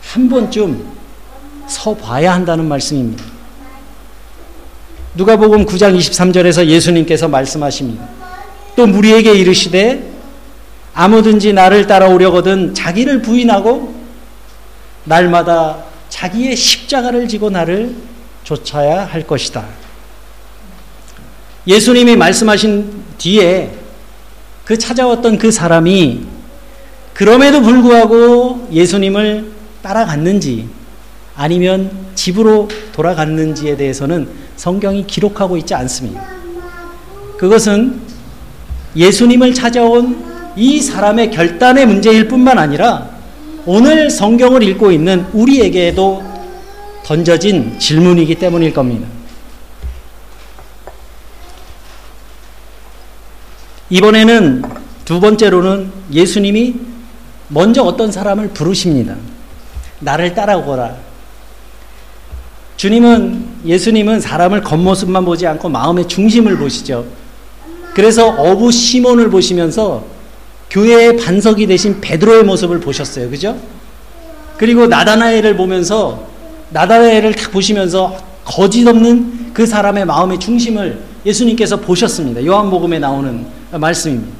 한 0.00 0.28
번쯤 0.28 0.84
서 1.68 1.94
봐야 1.94 2.32
한다는 2.32 2.66
말씀입니다. 2.66 3.24
누가복음 5.18 5.66
9장 5.66 5.98
23절에서 5.98 6.66
예수님께서 6.66 7.26
말씀하십니다. 7.26 8.08
또 8.76 8.86
무리에게 8.86 9.34
이르시되 9.34 10.12
아무든지 10.94 11.52
나를 11.52 11.88
따라오려거든 11.88 12.72
자기를 12.72 13.20
부인하고 13.22 13.96
날마다 15.02 15.82
자기의 16.08 16.54
십자가를 16.54 17.26
지고 17.26 17.50
나를 17.50 17.96
쫓아야 18.44 19.04
할 19.06 19.26
것이다. 19.26 19.66
예수님이 21.66 22.14
말씀하신 22.14 23.02
뒤에 23.18 23.72
그 24.64 24.78
찾아왔던 24.78 25.38
그 25.38 25.50
사람이 25.50 26.26
그럼에도 27.14 27.60
불구하고 27.60 28.68
예수님을 28.70 29.50
따라갔는지 29.82 30.68
아니면 31.38 31.88
집으로 32.16 32.68
돌아갔는지에 32.92 33.76
대해서는 33.76 34.28
성경이 34.56 35.06
기록하고 35.06 35.56
있지 35.58 35.72
않습니다. 35.72 36.26
그것은 37.38 38.00
예수님을 38.96 39.54
찾아온 39.54 40.52
이 40.56 40.82
사람의 40.82 41.30
결단의 41.30 41.86
문제일 41.86 42.26
뿐만 42.26 42.58
아니라 42.58 43.08
오늘 43.66 44.10
성경을 44.10 44.64
읽고 44.64 44.90
있는 44.90 45.26
우리에게도 45.32 46.24
던져진 47.04 47.78
질문이기 47.78 48.34
때문일 48.34 48.74
겁니다. 48.74 49.06
이번에는 53.90 54.62
두 55.04 55.20
번째로는 55.20 55.92
예수님이 56.10 56.74
먼저 57.46 57.84
어떤 57.84 58.10
사람을 58.10 58.48
부르십니다. 58.48 59.14
나를 60.00 60.34
따라오거라. 60.34 61.07
주님은, 62.78 63.44
예수님은 63.66 64.20
사람을 64.20 64.62
겉모습만 64.62 65.24
보지 65.24 65.46
않고 65.48 65.68
마음의 65.68 66.06
중심을 66.06 66.56
보시죠. 66.56 67.04
그래서 67.92 68.28
어부 68.28 68.70
시몬을 68.70 69.30
보시면서 69.30 70.04
교회의 70.70 71.16
반석이 71.16 71.66
되신 71.66 72.00
베드로의 72.00 72.44
모습을 72.44 72.78
보셨어요. 72.78 73.28
그죠? 73.30 73.58
그리고 74.56 74.86
나다나엘을 74.86 75.56
보면서 75.56 76.28
나다나엘을 76.70 77.34
딱 77.34 77.50
보시면서 77.50 78.16
거짓 78.44 78.86
없는 78.86 79.52
그 79.52 79.66
사람의 79.66 80.04
마음의 80.04 80.38
중심을 80.38 81.00
예수님께서 81.26 81.80
보셨습니다. 81.80 82.44
요한복음에 82.46 83.00
나오는 83.00 83.44
말씀입니다. 83.72 84.32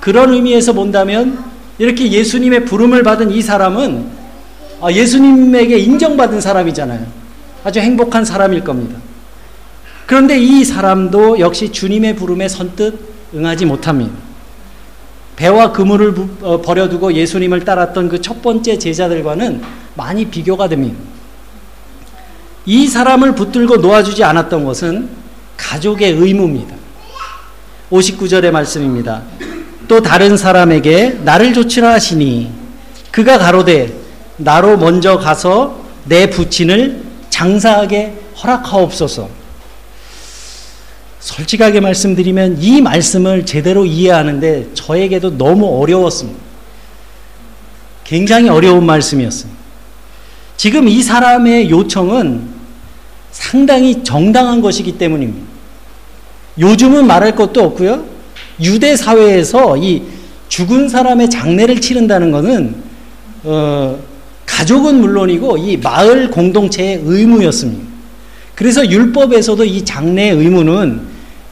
그런 0.00 0.32
의미에서 0.32 0.72
본다면 0.72 1.44
이렇게 1.78 2.10
예수님의 2.10 2.64
부름을 2.64 3.02
받은 3.02 3.32
이 3.32 3.42
사람은 3.42 4.06
아, 4.80 4.90
예수님에게 4.90 5.76
인정받은 5.76 6.40
사람이잖아요. 6.40 7.25
아주 7.66 7.80
행복한 7.80 8.24
사람일 8.24 8.62
겁니다. 8.62 8.96
그런데 10.06 10.38
이 10.38 10.64
사람도 10.64 11.40
역시 11.40 11.72
주님의 11.72 12.14
부름에 12.14 12.46
선뜻 12.46 12.94
응하지 13.34 13.66
못합니다. 13.66 14.14
배와 15.34 15.72
그물을 15.72 16.14
어, 16.42 16.62
버려두고 16.62 17.12
예수님을 17.14 17.64
따랐던 17.64 18.08
그 18.08 18.22
첫 18.22 18.40
번째 18.40 18.78
제자들과는 18.78 19.62
많이 19.94 20.26
비교가 20.26 20.68
됩니다. 20.68 20.96
이 22.66 22.86
사람을 22.86 23.34
붙들고 23.34 23.78
놓아주지 23.78 24.22
않았던 24.22 24.64
것은 24.64 25.08
가족의 25.56 26.12
의무입니다. 26.12 26.76
59절의 27.90 28.52
말씀입니다. 28.52 29.22
또 29.88 30.02
다른 30.02 30.36
사람에게 30.36 31.18
나를 31.24 31.52
조치라 31.52 31.94
하시니 31.94 32.48
그가 33.10 33.38
가로되 33.38 33.92
나로 34.36 34.76
먼저 34.76 35.18
가서 35.18 35.80
내 36.04 36.30
부친을 36.30 37.05
장사하게 37.36 38.14
허락하옵소서. 38.42 39.28
솔직하게 41.20 41.80
말씀드리면 41.80 42.62
이 42.62 42.80
말씀을 42.80 43.44
제대로 43.44 43.84
이해하는데 43.84 44.70
저에게도 44.72 45.36
너무 45.36 45.82
어려웠습니다. 45.82 46.40
굉장히 48.04 48.48
어려운 48.48 48.86
말씀이었습니다. 48.86 49.60
지금 50.56 50.88
이 50.88 51.02
사람의 51.02 51.68
요청은 51.68 52.48
상당히 53.32 54.02
정당한 54.02 54.62
것이기 54.62 54.96
때문입니다. 54.96 55.46
요즘은 56.58 57.06
말할 57.06 57.34
것도 57.34 57.62
없고요. 57.62 58.06
유대 58.62 58.96
사회에서 58.96 59.76
이 59.76 60.04
죽은 60.48 60.88
사람의 60.88 61.28
장례를 61.28 61.82
치른다는 61.82 62.30
것은 62.30 62.82
어, 63.44 63.98
가족은 64.56 65.02
물론이고 65.02 65.58
이 65.58 65.76
마을 65.76 66.30
공동체의 66.30 67.02
의무였습니다. 67.04 67.84
그래서 68.54 68.88
율법에서도 68.88 69.62
이 69.66 69.84
장례 69.84 70.30
의무는 70.30 71.02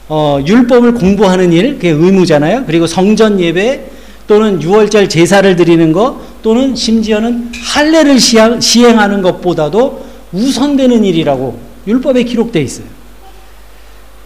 어, 0.07 0.39
율법을 0.43 0.95
공부하는 0.95 1.53
일, 1.53 1.75
그게 1.75 1.89
의무잖아요. 1.89 2.63
그리고 2.65 2.87
성전 2.87 3.39
예배 3.39 3.91
또는 4.25 4.59
유월절 4.59 5.07
제사를 5.07 5.55
드리는 5.55 5.91
것 5.91 6.17
또는 6.41 6.75
심지어는 6.75 7.51
할례를 7.53 8.19
시행하는 8.19 9.21
것보다도 9.21 10.03
우선되는 10.31 11.03
일이라고 11.03 11.59
율법에 11.85 12.23
기록되어 12.23 12.63
있어요. 12.63 12.87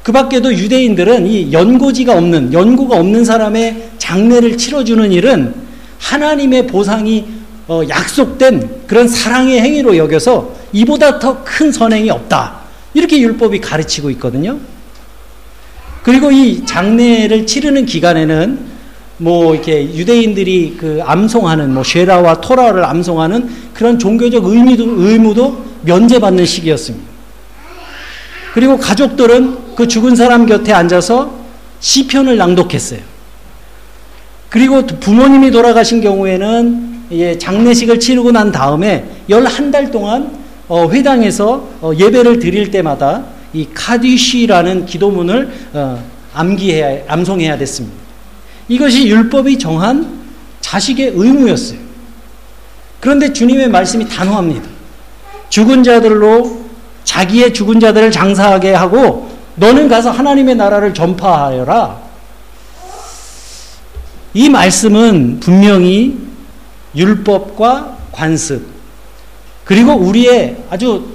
그 0.04 0.14
밖에도 0.14 0.54
유대인들은 0.54 1.28
이 1.28 1.52
연고지가 1.52 2.18
없는, 2.18 2.54
연고가 2.54 2.98
없는 2.98 3.26
사람의 3.26 3.90
장례를 3.98 4.58
치러주는 4.58 5.12
일은 5.12 5.54
하나님의 5.98 6.68
보상이 6.68 7.39
어, 7.70 7.84
약속된 7.88 8.88
그런 8.88 9.08
사랑의 9.08 9.62
행위로 9.62 9.96
여겨서 9.96 10.54
이보다 10.74 11.20
더 11.20 11.44
큰 11.44 11.72
선행이 11.72 12.10
없다. 12.10 12.62
이렇게 12.96 13.20
율법이 13.20 13.62
가르치고 13.62 14.10
있거든요. 14.12 14.58
그리고 16.02 16.32
이 16.32 16.66
장례를 16.66 17.46
치르는 17.46 17.86
기간에는 17.86 18.60
뭐 19.18 19.54
이렇게 19.54 19.84
유대인들이 19.84 20.78
그 20.80 21.02
암송하는 21.06 21.74
뭐 21.74 21.84
쉐라와 21.84 22.42
토라를 22.42 22.84
암송하는 22.86 23.50
그런 23.74 24.00
종교적 24.00 24.46
의미도 24.46 24.86
의무도 24.98 25.66
면제받는 25.84 26.46
시기였습니다. 26.46 27.08
그리고 28.54 28.78
가족들은 28.80 29.76
그 29.76 29.88
죽은 29.88 30.16
사람 30.16 30.48
곁에 30.48 30.74
앉아서 30.74 31.36
시편을 31.82 32.38
낭독했어요. 32.38 33.02
그리고 34.50 34.88
부모님이 34.88 35.52
돌아가신 35.52 36.02
경우에는 36.02 36.99
예, 37.12 37.38
장례식을 37.38 38.00
치르고 38.00 38.32
난 38.32 38.52
다음에 38.52 39.06
11달 39.30 39.92
동안 39.92 40.38
어, 40.68 40.88
회당에서 40.90 41.68
어, 41.82 41.92
예배를 41.98 42.40
드릴 42.40 42.70
때마다 42.70 43.26
이 43.54 43.68
카디쉬라는 43.74 44.86
기도문을 44.86 45.52
어, 45.74 46.04
암기해야, 46.34 47.06
암송해야 47.08 47.58
됐습니다. 47.58 47.98
이것이 48.68 49.08
율법이 49.08 49.58
정한 49.58 50.20
자식의 50.62 51.14
의무였어요. 51.16 51.80
그런데 53.00 53.34
주님의 53.34 53.70
말씀이 53.70 54.08
단호합니다. 54.08 54.70
죽은 55.50 55.84
자들로 55.84 56.60
자기의 57.04 57.54
죽은 57.54 57.80
자들을 57.80 58.12
장사하게 58.12 58.74
하고 58.74 59.30
너는 59.56 59.88
가서 59.88 60.12
하나님의 60.12 60.56
나라를 60.56 60.94
전파하여라. 60.94 62.10
이 64.36 64.50
말씀은 64.50 65.40
분명히 65.40 66.29
율법과 66.96 67.98
관습 68.12 68.66
그리고 69.66 69.94
우리의 69.94 70.58
아주 70.70 71.06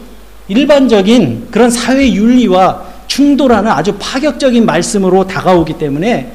일반적인 0.48 1.48
그런 1.50 1.70
사회 1.70 2.12
윤리와 2.12 2.84
충돌하는 3.06 3.70
아주 3.70 3.96
파격적인 3.98 4.66
말씀으로 4.66 5.26
다가오기 5.26 5.78
때문에 5.78 6.32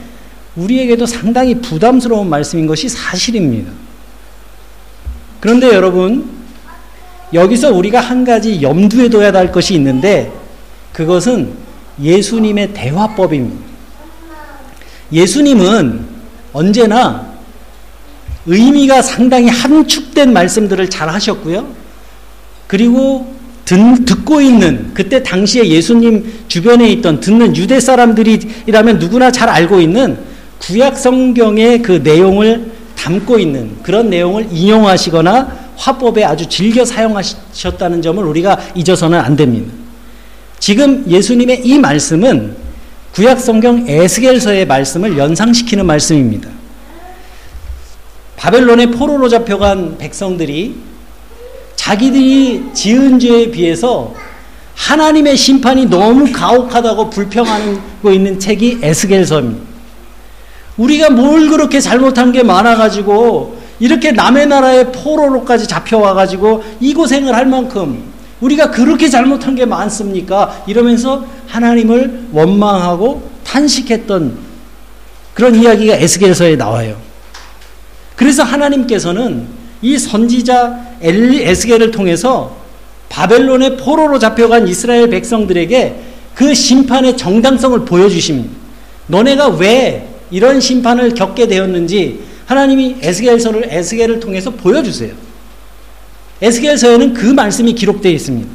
우리에게도 0.56 1.06
상당히 1.06 1.56
부담스러운 1.56 2.30
말씀인 2.30 2.68
것이 2.68 2.90
사실입니다. 2.90 3.72
그런데 5.40 5.74
여러분, 5.74 6.30
여기서 7.34 7.72
우리가 7.72 8.00
한 8.00 8.26
가지 8.26 8.62
염두에 8.62 9.10
둬야 9.10 9.32
할 9.32 9.52
것이 9.52 9.76
있는데 9.76 10.32
그것은 10.92 11.54
예수님의 12.02 12.74
대화법입니다. 12.74 13.70
예수님은 15.12 16.06
언제나 16.54 17.29
의미가 18.46 19.02
상당히 19.02 19.50
함축된 19.50 20.34
말씀들을 20.34 20.90
잘 20.90 21.10
하셨고요. 21.10 21.68
그리고 22.68 23.40
듣고 23.66 24.42
있는 24.42 24.92
그때 24.94 25.22
당시에 25.22 25.68
예수님 25.68 26.46
주변에 26.48 26.90
있던 26.94 27.20
듣는 27.20 27.56
유대 27.56 27.80
사람들이라면 27.80 28.98
누구나 28.98 29.32
잘 29.32 29.48
알고 29.48 29.80
있는 29.80 30.18
구약 30.60 30.98
성경의 30.98 31.84
그 31.84 32.02
내용을 32.04 32.72
담고 32.96 33.38
있는 33.40 33.78
그런 33.84 34.10
내용을 34.10 34.48
인용하시거나 34.52 35.70
화법에 35.76 36.24
아주 36.24 36.48
즐겨 36.50 36.84
사용하셨다는 36.84 38.02
점을 38.02 38.24
우리가 38.24 38.60
잊어서는 38.76 39.20
안 39.20 39.36
됩니다. 39.36 39.72
지금 40.60 41.06
예수님의 41.08 41.62
이 41.66 41.78
말씀은 41.78 42.56
구약 43.14 43.40
성경 43.40 43.86
에스겔서의 43.88 44.66
말씀을 44.66 45.18
연상시키는 45.18 45.86
말씀입니다. 45.86 46.50
바벨론의 48.40 48.92
포로로 48.92 49.28
잡혀간 49.28 49.98
백성들이 49.98 50.76
자기들이 51.76 52.70
지은 52.74 53.20
죄에 53.20 53.52
비해서 53.52 54.14
하나님의 54.76 55.36
심판이 55.36 55.88
너무 55.88 56.32
가혹하다고 56.32 57.10
불평하고 57.10 58.12
있는 58.12 58.40
책이 58.40 58.80
에스겔서입니다. 58.82 59.68
우리가 60.78 61.10
뭘 61.10 61.50
그렇게 61.50 61.82
잘못한 61.82 62.32
게 62.32 62.42
많아가지고 62.42 63.60
이렇게 63.82 64.14
남의 64.14 64.48
나라의 64.48 64.94
포로로까지 64.94 65.68
잡혀와가지고 65.68 66.64
이 66.80 66.94
고생을 66.94 67.36
할 67.36 67.46
만큼 67.46 68.04
우리가 68.40 68.72
그렇게 68.72 69.10
잘못한 69.10 69.56
게 69.56 69.66
많습니까? 69.66 70.64
이러면서 70.66 71.26
하나님을 71.48 72.28
원망하고 72.32 73.22
탄식했던 73.44 74.38
그런 75.34 75.56
이야기가 75.56 75.96
에스겔서에 75.96 76.56
나와요. 76.56 77.09
그래서 78.20 78.44
하나님께서는 78.44 79.48
이 79.82 79.98
선지자 79.98 80.98
에스겔을 81.02 81.92
통해서 81.92 82.54
바벨론의 83.08 83.78
포로로 83.78 84.20
잡혀간 84.20 84.68
이스라엘 84.68 85.10
백성들에게 85.10 85.96
그 86.36 86.54
심판의 86.54 87.16
정당성을 87.16 87.86
보여주십니다. 87.86 88.50
너네가 89.08 89.48
왜 89.52 90.06
이런 90.32 90.60
심판을 90.60 91.14
겪게 91.14 91.48
되었는지 91.48 92.20
하나님이 92.46 92.98
에스겔서를 93.00 93.68
에스겔을 93.70 94.20
통해서 94.20 94.52
보여주세요. 94.52 95.14
에스겔서에는 96.42 97.14
그 97.14 97.26
말씀이 97.26 97.72
기록되어 97.72 98.12
있습니다. 98.12 98.50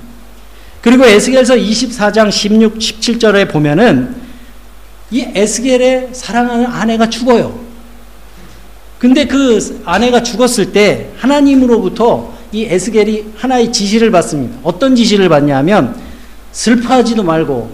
그리고 0.83 1.07
에스겔서 1.07 1.55
24장 1.55 2.31
16, 2.31 2.75
17절에 2.79 3.51
보면은 3.51 4.15
이 5.11 5.27
에스겔의 5.35 6.11
사랑하는 6.13 6.67
아내가 6.67 7.09
죽어요. 7.09 7.64
근데 9.05 9.27
그 9.27 9.83
아내가 9.85 10.23
죽었을 10.23 10.73
때 10.73 11.11
하나님으로부터 11.19 12.33
이 12.53 12.65
에스겔이 12.65 13.33
하나의 13.37 13.71
지시를 13.71 14.11
받습니다. 14.11 14.57
어떤 14.63 14.97
지시를 14.97 15.29
받냐면 15.29 15.95
슬퍼하지도 16.53 17.23
말고 17.23 17.71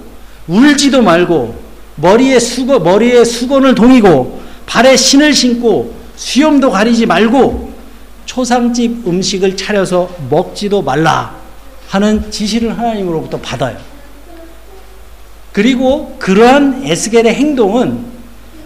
울지도 0.48 1.02
말고 1.02 1.56
머리에 1.94 2.40
수건 2.40 2.82
머리에 2.82 3.24
수건을 3.24 3.76
동이고 3.76 4.42
발에 4.66 4.96
신을 4.96 5.32
신고 5.32 5.94
수염도 6.16 6.72
가리지 6.72 7.06
말고 7.06 7.74
초상집 8.26 9.06
음식을 9.06 9.56
차려서 9.56 10.10
먹지도 10.30 10.82
말라 10.82 11.36
하는 11.86 12.28
지시를 12.32 12.76
하나님으로부터 12.76 13.38
받아요. 13.38 13.76
그리고 15.52 16.16
그러한 16.18 16.82
에스겔의 16.84 17.32
행동은 17.32 18.09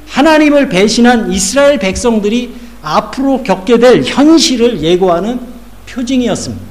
하나님을 0.09 0.69
배신한 0.69 1.33
이스라엘 1.33 1.79
백성들이 1.79 2.55
앞으로 2.83 3.43
겪게 3.43 3.79
될 3.79 4.03
현실을 4.05 4.83
예고하는 4.83 5.41
표징이었습니다. 5.87 6.65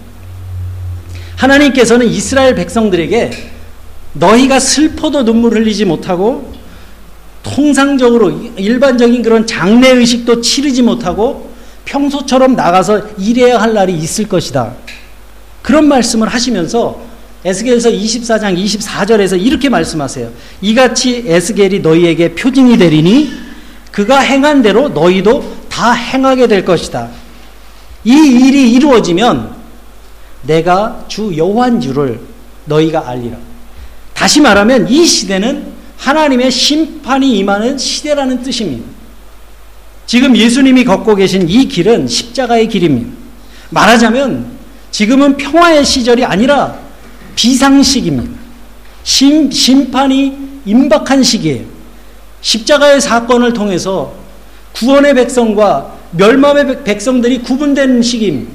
하나님께서는 1.36 2.08
이스라엘 2.08 2.56
백성들에게 2.56 3.32
너희가 4.14 4.60
슬퍼도 4.60 5.26
눈물 5.26 5.56
흘리지 5.56 5.86
못하고 5.86 6.54
통상적으로 7.42 8.32
일반적인 8.58 9.22
그런 9.22 9.46
장례 9.46 9.90
의식도 9.90 10.42
치르지 10.42 10.82
못하고 10.82 11.52
평소처럼 11.86 12.56
나가서 12.56 13.10
일해야 13.18 13.62
할 13.62 13.74
날이 13.74 13.94
있을 13.94 14.28
것이다. 14.28 14.74
그런 15.62 15.88
말씀을 15.88 16.28
하시면서 16.28 17.02
에스겔서 17.46 17.90
24장 17.90 18.58
24절에서 18.58 19.42
이렇게 19.42 19.70
말씀하세요. 19.70 20.32
이같이 20.62 21.26
에스겔이 21.28 21.80
너희에게 21.80 22.36
표징이 22.36 22.78
되리니 22.78 23.34
그가 23.92 24.20
행한 24.20 24.62
대로 24.62 24.90
너희도 24.90 25.44
다 25.70 25.92
행하게 25.92 26.48
될 26.48 26.64
것이다. 26.64 27.10
이 28.06 28.12
일이 28.12 28.72
이루어지면 28.72 29.56
내가 30.44 31.06
주 31.08 31.36
여호와인 31.36 31.82
줄을 31.82 32.20
너희가 32.66 33.10
알리라. 33.10 33.38
다시 34.14 34.40
말하면 34.42 34.88
이 34.90 35.06
시대는 35.06 35.74
하나님의 35.98 36.52
심판이 36.52 37.38
임하는 37.40 37.78
시대라는 37.78 38.42
뜻입니다. 38.42 38.86
지금 40.06 40.36
예수님이 40.36 40.84
걷고 40.84 41.16
계신 41.16 41.50
이 41.50 41.68
길은 41.68 42.08
십자가의 42.08 42.68
길입니다. 42.68 43.10
말하자면 43.70 44.46
지금은 44.92 45.38
평화의 45.38 45.86
시절이 45.86 46.24
아니라 46.26 46.83
비상식입니다. 47.36 48.40
심, 49.04 49.52
심판이 49.52 50.38
임박한 50.66 51.24
시기에요. 51.24 51.66
십자가의 52.42 53.02
사건을 53.02 53.54
통해서 53.54 54.14
구원의 54.74 55.14
백성과 55.16 55.98
멸망의 56.12 56.84
백성들이 56.84 57.40
구분된 57.40 58.02
시기입니다. 58.02 58.52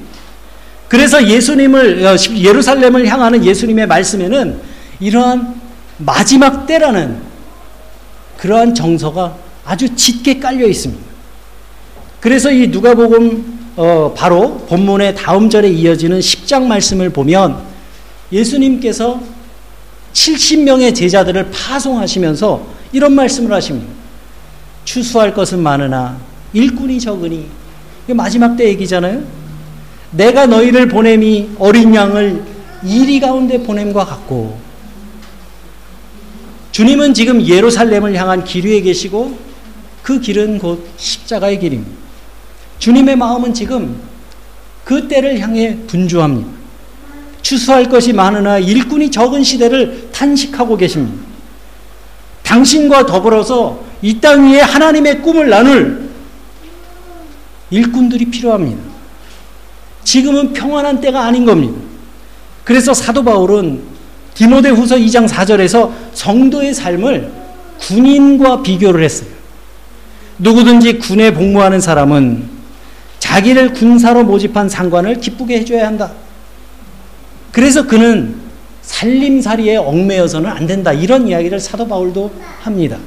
그래서 0.87 1.25
예수님을 1.27 2.05
어, 2.05 2.15
예루살렘을 2.35 3.07
향하는 3.07 3.45
예수님의 3.45 3.87
말씀에는 3.87 4.59
이러한 4.99 5.55
마지막 5.97 6.65
때라는 6.65 7.21
그러한 8.37 8.73
정서가 8.73 9.35
아주 9.65 9.95
짙게 9.95 10.39
깔려 10.39 10.65
있습니다. 10.67 11.03
그래서 12.19 12.51
이 12.51 12.67
누가복음 12.67 13.59
어, 13.75 14.13
바로 14.15 14.57
본문의 14.67 15.15
다음 15.15 15.49
절에 15.49 15.69
이어지는 15.69 16.19
10장 16.19 16.63
말씀을 16.63 17.11
보면 17.11 17.68
예수님께서 18.31 19.21
70명의 20.13 20.93
제자들을 20.93 21.51
파송하시면서 21.51 22.65
이런 22.91 23.13
말씀을 23.13 23.53
하십니다. 23.53 23.91
추수할 24.83 25.33
것은 25.33 25.61
많으나 25.61 26.17
일꾼이 26.53 26.99
적으니 26.99 27.47
마지막 28.07 28.55
때 28.55 28.67
얘기잖아요. 28.69 29.23
내가 30.11 30.47
너희를 30.47 30.87
보냄이 30.87 31.51
어린 31.59 31.93
양을 31.93 32.43
이리 32.83 33.19
가운데 33.19 33.61
보냄과 33.61 34.05
같고 34.05 34.57
주님은 36.71 37.13
지금 37.13 37.45
예루살렘을 37.45 38.15
향한 38.15 38.43
길 38.43 38.65
위에 38.65 38.81
계시고 38.81 39.37
그 40.01 40.19
길은 40.19 40.59
곧 40.59 40.87
십자가의 40.97 41.59
길입니다. 41.59 41.91
주님의 42.79 43.15
마음은 43.17 43.53
지금 43.53 44.01
그 44.85 45.07
때를 45.07 45.39
향해 45.39 45.77
분주합니다. 45.85 46.58
추수할 47.49 47.85
것이 47.85 48.13
많으나 48.13 48.59
일꾼이 48.59 49.09
적은 49.09 49.43
시대를 49.43 50.09
탄식하고 50.11 50.77
계십니다. 50.77 51.25
당신과 52.43 53.07
더불어서 53.07 53.79
이 54.03 54.21
땅 54.21 54.51
위에 54.51 54.61
하나님의 54.61 55.23
꿈을 55.23 55.49
나눌 55.49 56.09
일꾼들이 57.71 58.25
필요합니다. 58.25 58.79
지금은 60.03 60.53
평안한 60.53 61.01
때가 61.01 61.25
아닌 61.25 61.43
겁니다. 61.43 61.73
그래서 62.63 62.93
사도 62.93 63.23
바울은 63.23 63.81
디모데 64.35 64.69
후서 64.69 64.95
2장 64.97 65.27
4절에서 65.27 65.91
성도의 66.13 66.75
삶을 66.75 67.31
군인과 67.79 68.61
비교를 68.61 69.03
했어요. 69.03 69.29
누구든지 70.37 70.99
군에 70.99 71.33
복무하는 71.33 71.81
사람은 71.81 72.47
자기를 73.17 73.73
군사로 73.73 74.23
모집한 74.23 74.69
상관을 74.69 75.19
기쁘게 75.19 75.57
해줘야 75.61 75.87
한다. 75.87 76.11
그래서 77.51 77.85
그는 77.85 78.35
살림살이에 78.81 79.77
얽매여서는 79.77 80.49
안 80.49 80.65
된다. 80.65 80.91
이런 80.91 81.27
이야기를 81.27 81.59
사도 81.59 81.87
바울도 81.87 82.31
합니다. 82.61 82.97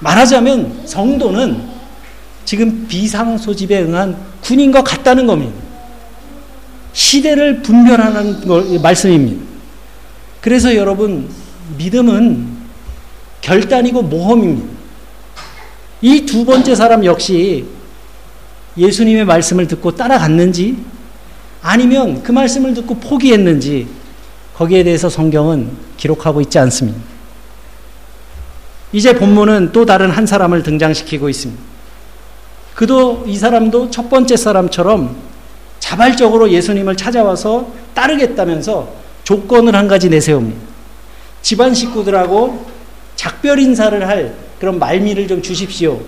말하자면 0.00 0.82
성도는 0.86 1.62
지금 2.44 2.86
비상 2.86 3.36
소집에 3.38 3.82
응한 3.82 4.16
군인과 4.42 4.84
같다는 4.84 5.26
겁니다. 5.26 5.52
시대를 6.92 7.62
분별하는 7.62 8.46
걸, 8.46 8.78
말씀입니다. 8.80 9.44
그래서 10.40 10.74
여러분, 10.76 11.28
믿음은 11.76 12.56
결단이고 13.40 14.02
모험입니다. 14.02 14.76
이 16.02 16.26
두 16.26 16.44
번째 16.44 16.74
사람 16.74 17.04
역시 17.04 17.64
예수님의 18.76 19.24
말씀을 19.24 19.66
듣고 19.66 19.92
따라갔는지 19.96 20.76
아니면 21.66 22.22
그 22.22 22.30
말씀을 22.30 22.74
듣고 22.74 22.94
포기했는지 22.94 23.88
거기에 24.54 24.84
대해서 24.84 25.08
성경은 25.08 25.68
기록하고 25.96 26.40
있지 26.42 26.60
않습니다. 26.60 26.96
이제 28.92 29.12
본문은 29.12 29.72
또 29.72 29.84
다른 29.84 30.12
한 30.12 30.26
사람을 30.26 30.62
등장시키고 30.62 31.28
있습니다. 31.28 31.60
그도 32.76 33.24
이 33.26 33.36
사람도 33.36 33.90
첫 33.90 34.08
번째 34.08 34.36
사람처럼 34.36 35.16
자발적으로 35.80 36.52
예수님을 36.52 36.96
찾아와서 36.96 37.72
따르겠다면서 37.94 38.88
조건을 39.24 39.74
한 39.74 39.88
가지 39.88 40.08
내세웁니다. 40.08 40.56
집안 41.42 41.74
식구들하고 41.74 42.64
작별 43.16 43.58
인사를 43.58 44.06
할 44.06 44.36
그런 44.60 44.78
말미를 44.78 45.26
좀 45.26 45.42
주십시오. 45.42 46.00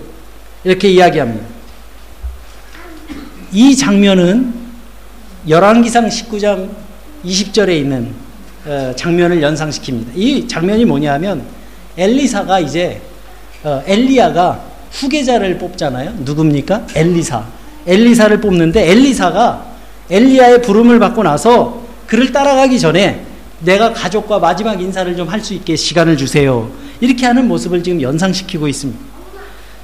이렇게 0.63 0.89
이야기합니다. 0.89 1.45
이 3.51 3.75
장면은 3.75 4.58
열왕기상 5.47 6.07
19장 6.09 6.69
20절에 7.25 7.77
있는 7.77 8.13
어, 8.65 8.93
장면을 8.95 9.41
연상시킵니다. 9.41 10.15
이 10.15 10.47
장면이 10.47 10.85
뭐냐면 10.85 11.43
엘리사가 11.97 12.59
이제 12.59 13.01
어, 13.63 13.81
엘리야가 13.85 14.63
후계자를 14.91 15.57
뽑잖아요. 15.57 16.13
누굽니까? 16.19 16.87
엘리사. 16.95 17.43
엘리사를 17.87 18.41
뽑는데 18.41 18.91
엘리사가 18.91 19.65
엘리야의 20.09 20.61
부름을 20.61 20.99
받고 20.99 21.23
나서 21.23 21.83
그를 22.07 22.31
따라가기 22.31 22.79
전에 22.79 23.25
내가 23.61 23.93
가족과 23.93 24.39
마지막 24.39 24.81
인사를 24.81 25.15
좀 25.15 25.29
할 25.29 25.41
수 25.41 25.53
있게 25.53 25.75
시간을 25.75 26.17
주세요. 26.17 26.69
이렇게 27.01 27.25
하는 27.25 27.47
모습을 27.47 27.83
지금 27.83 28.01
연상시키고 28.01 28.67
있습니다. 28.67 28.99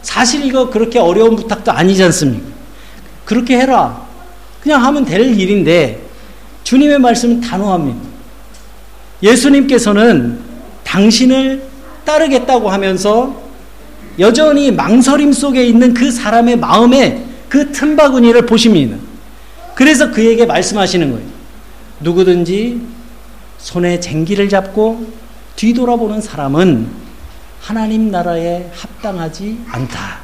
사실 0.01 0.45
이거 0.45 0.69
그렇게 0.69 0.99
어려운 0.99 1.35
부탁도 1.35 1.71
아니지 1.71 2.03
않습니까? 2.03 2.45
그렇게 3.25 3.57
해라. 3.57 4.04
그냥 4.65 4.83
하면 4.83 5.05
될 5.05 5.39
일인데 5.39 6.01
주님의 6.63 6.97
말씀은 6.97 7.39
단호합니다. 7.39 7.99
예수님께서는 9.21 10.39
당신을 10.83 11.61
따르겠다고 12.03 12.71
하면서 12.71 13.43
여전히 14.17 14.71
망설임 14.71 15.33
속에 15.33 15.63
있는 15.63 15.93
그 15.93 16.11
사람의 16.11 16.57
마음에 16.57 17.23
그 17.47 17.71
틈바구니를 17.71 18.47
보십니다. 18.47 18.97
그래서 19.75 20.09
그에게 20.09 20.47
말씀하시는 20.47 21.11
거예요. 21.11 21.27
누구든지 21.99 22.81
손에 23.59 23.99
쟁기를 23.99 24.49
잡고 24.49 25.13
뒤돌아보는 25.57 26.21
사람은 26.21 26.87
하나님 27.61 28.09
나라에 28.09 28.71
합당하지 28.73 29.59
않다. 29.69 30.21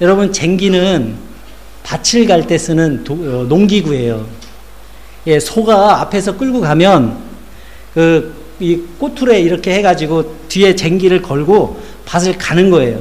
여러분, 0.00 0.32
쟁기는 0.32 1.35
밭을 1.86 2.26
갈 2.26 2.42
때 2.46 2.58
쓰는 2.58 3.04
도, 3.04 3.14
어, 3.14 3.46
농기구예요. 3.48 4.26
예, 5.28 5.38
소가 5.38 6.00
앞에서 6.00 6.36
끌고 6.36 6.60
가면 6.60 7.16
그, 7.94 8.34
이 8.58 8.76
꼬투레 8.98 9.40
이렇게 9.40 9.74
해가지고 9.74 10.34
뒤에 10.48 10.74
쟁기를 10.74 11.22
걸고 11.22 11.80
밭을 12.06 12.38
가는 12.38 12.70
거예요. 12.70 12.98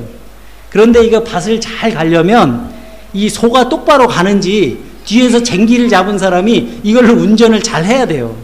그런데 0.69 1.03
이거 1.03 1.23
밭을 1.23 1.59
잘 1.61 1.91
가려면 1.93 2.69
이 3.13 3.29
소가 3.29 3.69
똑바로 3.69 4.07
가는지 4.07 4.79
뒤에서 5.05 5.41
쟁기를 5.41 5.87
잡은 5.89 6.17
사람이 6.17 6.81
이걸 6.83 7.05
운전을 7.05 7.63
잘 7.63 7.85
해야 7.85 8.05
돼요. 8.05 8.35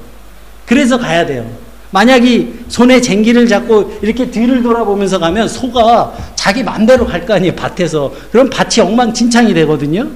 그래서 0.65 0.97
가야 0.97 1.25
돼요. 1.25 1.45
만약에 1.89 2.53
손에 2.69 3.01
쟁기를 3.01 3.47
잡고 3.47 3.99
이렇게 4.01 4.31
뒤를 4.31 4.63
돌아보면서 4.63 5.19
가면 5.19 5.49
소가 5.49 6.13
자기 6.35 6.63
맘대로 6.63 7.05
갈 7.05 7.25
거 7.25 7.33
아니에요, 7.33 7.53
밭에서. 7.55 8.13
그럼 8.31 8.49
밭이 8.49 8.87
엉망진창이 8.87 9.53
되거든요. 9.53 10.07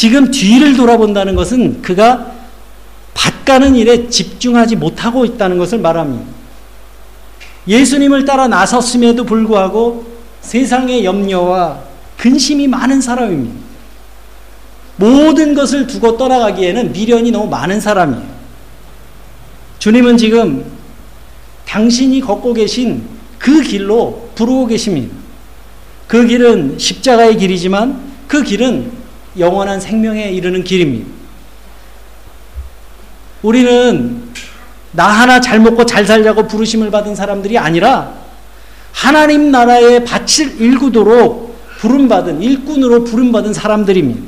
지금 0.00 0.30
뒤를 0.30 0.78
돌아본다는 0.78 1.34
것은 1.34 1.82
그가 1.82 2.32
밭 3.12 3.44
가는 3.44 3.76
일에 3.76 4.08
집중하지 4.08 4.76
못하고 4.76 5.26
있다는 5.26 5.58
것을 5.58 5.78
말합니다. 5.78 6.24
예수님을 7.68 8.24
따라 8.24 8.48
나섰음에도 8.48 9.24
불구하고 9.24 10.06
세상의 10.40 11.04
염려와 11.04 11.80
근심이 12.16 12.66
많은 12.66 13.02
사람입니다. 13.02 13.54
모든 14.96 15.52
것을 15.52 15.86
두고 15.86 16.16
떠나가기에는 16.16 16.92
미련이 16.92 17.30
너무 17.30 17.50
많은 17.50 17.78
사람이에요. 17.78 18.24
주님은 19.80 20.16
지금 20.16 20.64
당신이 21.66 22.22
걷고 22.22 22.54
계신 22.54 23.04
그 23.38 23.60
길로 23.60 24.30
부르고 24.34 24.66
계십니다. 24.66 25.14
그 26.06 26.26
길은 26.26 26.78
십자가의 26.78 27.36
길이지만 27.36 28.00
그 28.26 28.42
길은 28.42 28.99
영원한 29.38 29.80
생명에 29.80 30.30
이르는 30.30 30.64
길입니다. 30.64 31.08
우리는 33.42 34.30
나 34.92 35.06
하나 35.06 35.40
잘 35.40 35.60
먹고 35.60 35.86
잘 35.86 36.04
살려고 36.04 36.46
부르심을 36.46 36.90
받은 36.90 37.14
사람들이 37.14 37.56
아니라 37.56 38.14
하나님 38.92 39.50
나라의 39.50 40.04
밭을 40.04 40.60
일구도록 40.60 41.56
부름받은 41.78 42.42
일꾼으로 42.42 43.04
부름받은 43.04 43.54
사람들입니다. 43.54 44.20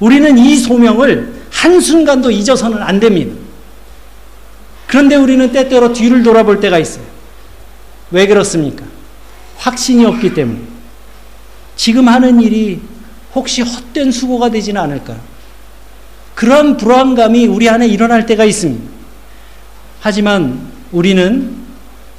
우리는 0.00 0.38
이 0.38 0.56
소명을 0.56 1.34
한순간도 1.50 2.30
잊어서는 2.30 2.82
안 2.82 3.00
됩니다. 3.00 3.34
그런데 4.86 5.16
우리는 5.16 5.50
때때로 5.50 5.92
뒤를 5.92 6.22
돌아볼 6.22 6.60
때가 6.60 6.78
있어요. 6.78 7.04
왜 8.10 8.26
그렇습니까? 8.26 8.84
확신이 9.56 10.04
없기 10.04 10.34
때문에. 10.34 10.60
지금 11.76 12.08
하는 12.08 12.40
일이 12.40 12.80
혹시 13.34 13.62
헛된 13.62 14.12
수고가 14.12 14.50
되지는 14.50 14.80
않을까? 14.80 15.16
그런 16.34 16.76
불안감이 16.76 17.46
우리 17.46 17.68
안에 17.68 17.86
일어날 17.86 18.26
때가 18.26 18.44
있습니다. 18.44 18.84
하지만 20.00 20.60
우리는 20.92 21.54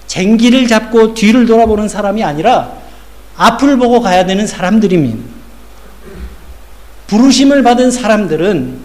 쟁기를 0.08 0.68
잡고 0.68 1.14
뒤를 1.14 1.46
돌아보는 1.46 1.88
사람이 1.88 2.24
아니라 2.24 2.72
앞을 3.38 3.78
보고 3.78 4.02
가야 4.02 4.26
되는 4.26 4.48
사람들입니다. 4.48 5.36
부르심을 7.08 7.64
받은 7.64 7.92
사람들은 7.92 8.80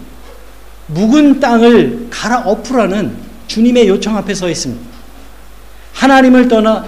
묵은 0.87 1.39
땅을 1.39 2.07
갈아엎으라는 2.09 3.15
주님의 3.47 3.87
요청 3.87 4.17
앞에 4.17 4.33
서 4.33 4.49
있습니다. 4.49 4.81
하나님을 5.93 6.47
떠나 6.47 6.85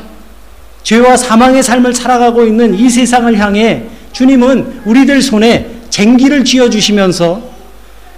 죄와 0.83 1.15
사망의 1.17 1.63
삶을 1.63 1.93
살아가고 1.93 2.45
있는 2.45 2.75
이 2.75 2.89
세상을 2.89 3.37
향해 3.37 3.85
주님은 4.13 4.83
우리들 4.85 5.21
손에 5.21 5.81
쟁기를 5.89 6.45
쥐어 6.45 6.69
주시면서 6.69 7.41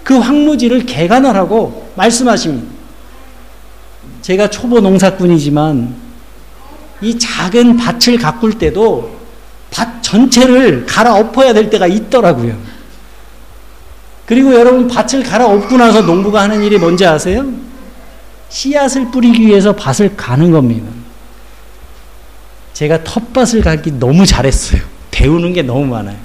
그 0.04 0.18
황무지를 0.18 0.86
개간하라고 0.86 1.92
말씀하십니다. 1.96 2.68
제가 4.22 4.50
초보 4.50 4.80
농사꾼이지만 4.80 5.96
이 7.02 7.18
작은 7.18 7.78
밭을 7.78 8.18
가꿀 8.18 8.58
때도 8.58 9.16
밭 9.72 10.02
전체를 10.04 10.86
갈아엎어야 10.86 11.54
될 11.54 11.70
때가 11.70 11.88
있더라고요. 11.88 12.56
그리고 14.26 14.54
여러분 14.54 14.88
밭을 14.88 15.24
갈아엎고 15.24 15.78
나서 15.78 16.02
농부가 16.02 16.42
하는 16.42 16.64
일이 16.64 16.78
뭔지 16.78 17.06
아세요? 17.06 17.46
씨앗을 18.50 19.12
뿌리기 19.12 19.46
위해서 19.46 19.76
밭을 19.76 20.16
가는 20.16 20.52
겁니다. 20.52 20.88
제가 22.74 23.04
텃밭을 23.04 23.62
가기 23.62 24.00
너무 24.00 24.26
잘했어요. 24.26 24.95
배우는 25.16 25.54
게 25.54 25.62
너무 25.62 25.86
많아요. 25.86 26.18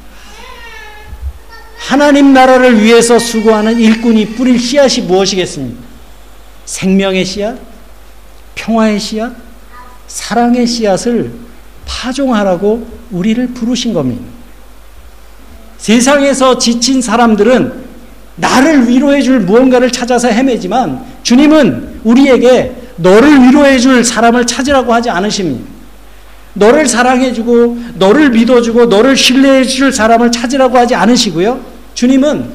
하나님 1.78 2.32
나라를 2.32 2.82
위해서 2.82 3.18
수고하는 3.20 3.78
일꾼이 3.78 4.34
뿌릴 4.34 4.58
씨앗이 4.58 5.06
무엇이겠습니까? 5.06 5.80
생명의 6.64 7.24
씨앗, 7.24 7.56
평화의 8.56 8.98
씨앗, 8.98 9.32
사랑의 10.08 10.66
씨앗을 10.66 11.30
파종하라고 11.86 12.86
우리를 13.12 13.46
부르신 13.54 13.92
겁니다. 13.92 14.24
세상에서 15.78 16.58
지친 16.58 17.00
사람들은 17.00 17.90
나를 18.36 18.88
위로해 18.88 19.22
줄 19.22 19.40
무언가를 19.40 19.90
찾아서 19.92 20.28
헤매지만 20.28 21.04
주님은 21.22 22.00
우리에게 22.02 22.74
너를 22.96 23.42
위로해 23.42 23.78
줄 23.78 24.04
사람을 24.04 24.46
찾으라고 24.46 24.92
하지 24.92 25.10
않으십니다. 25.10 25.79
너를 26.54 26.86
사랑해 26.86 27.32
주고 27.32 27.78
너를 27.94 28.30
믿어 28.30 28.60
주고 28.60 28.86
너를 28.86 29.16
신뢰해 29.16 29.64
줄 29.64 29.92
사람을 29.92 30.32
찾으라고 30.32 30.76
하지 30.76 30.94
않으시고요. 30.94 31.60
주님은 31.94 32.50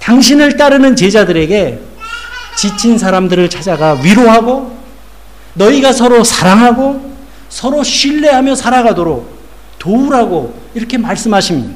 당신을 0.00 0.56
따르는 0.56 0.96
제자들에게 0.96 1.80
지친 2.56 2.96
사람들을 2.96 3.50
찾아가 3.50 3.92
위로하고 3.94 4.76
너희가 5.54 5.92
서로 5.92 6.24
사랑하고 6.24 7.14
서로 7.48 7.82
신뢰하며 7.82 8.54
살아가도록 8.54 9.36
도우라고 9.78 10.54
이렇게 10.74 10.98
말씀하십니다. 10.98 11.74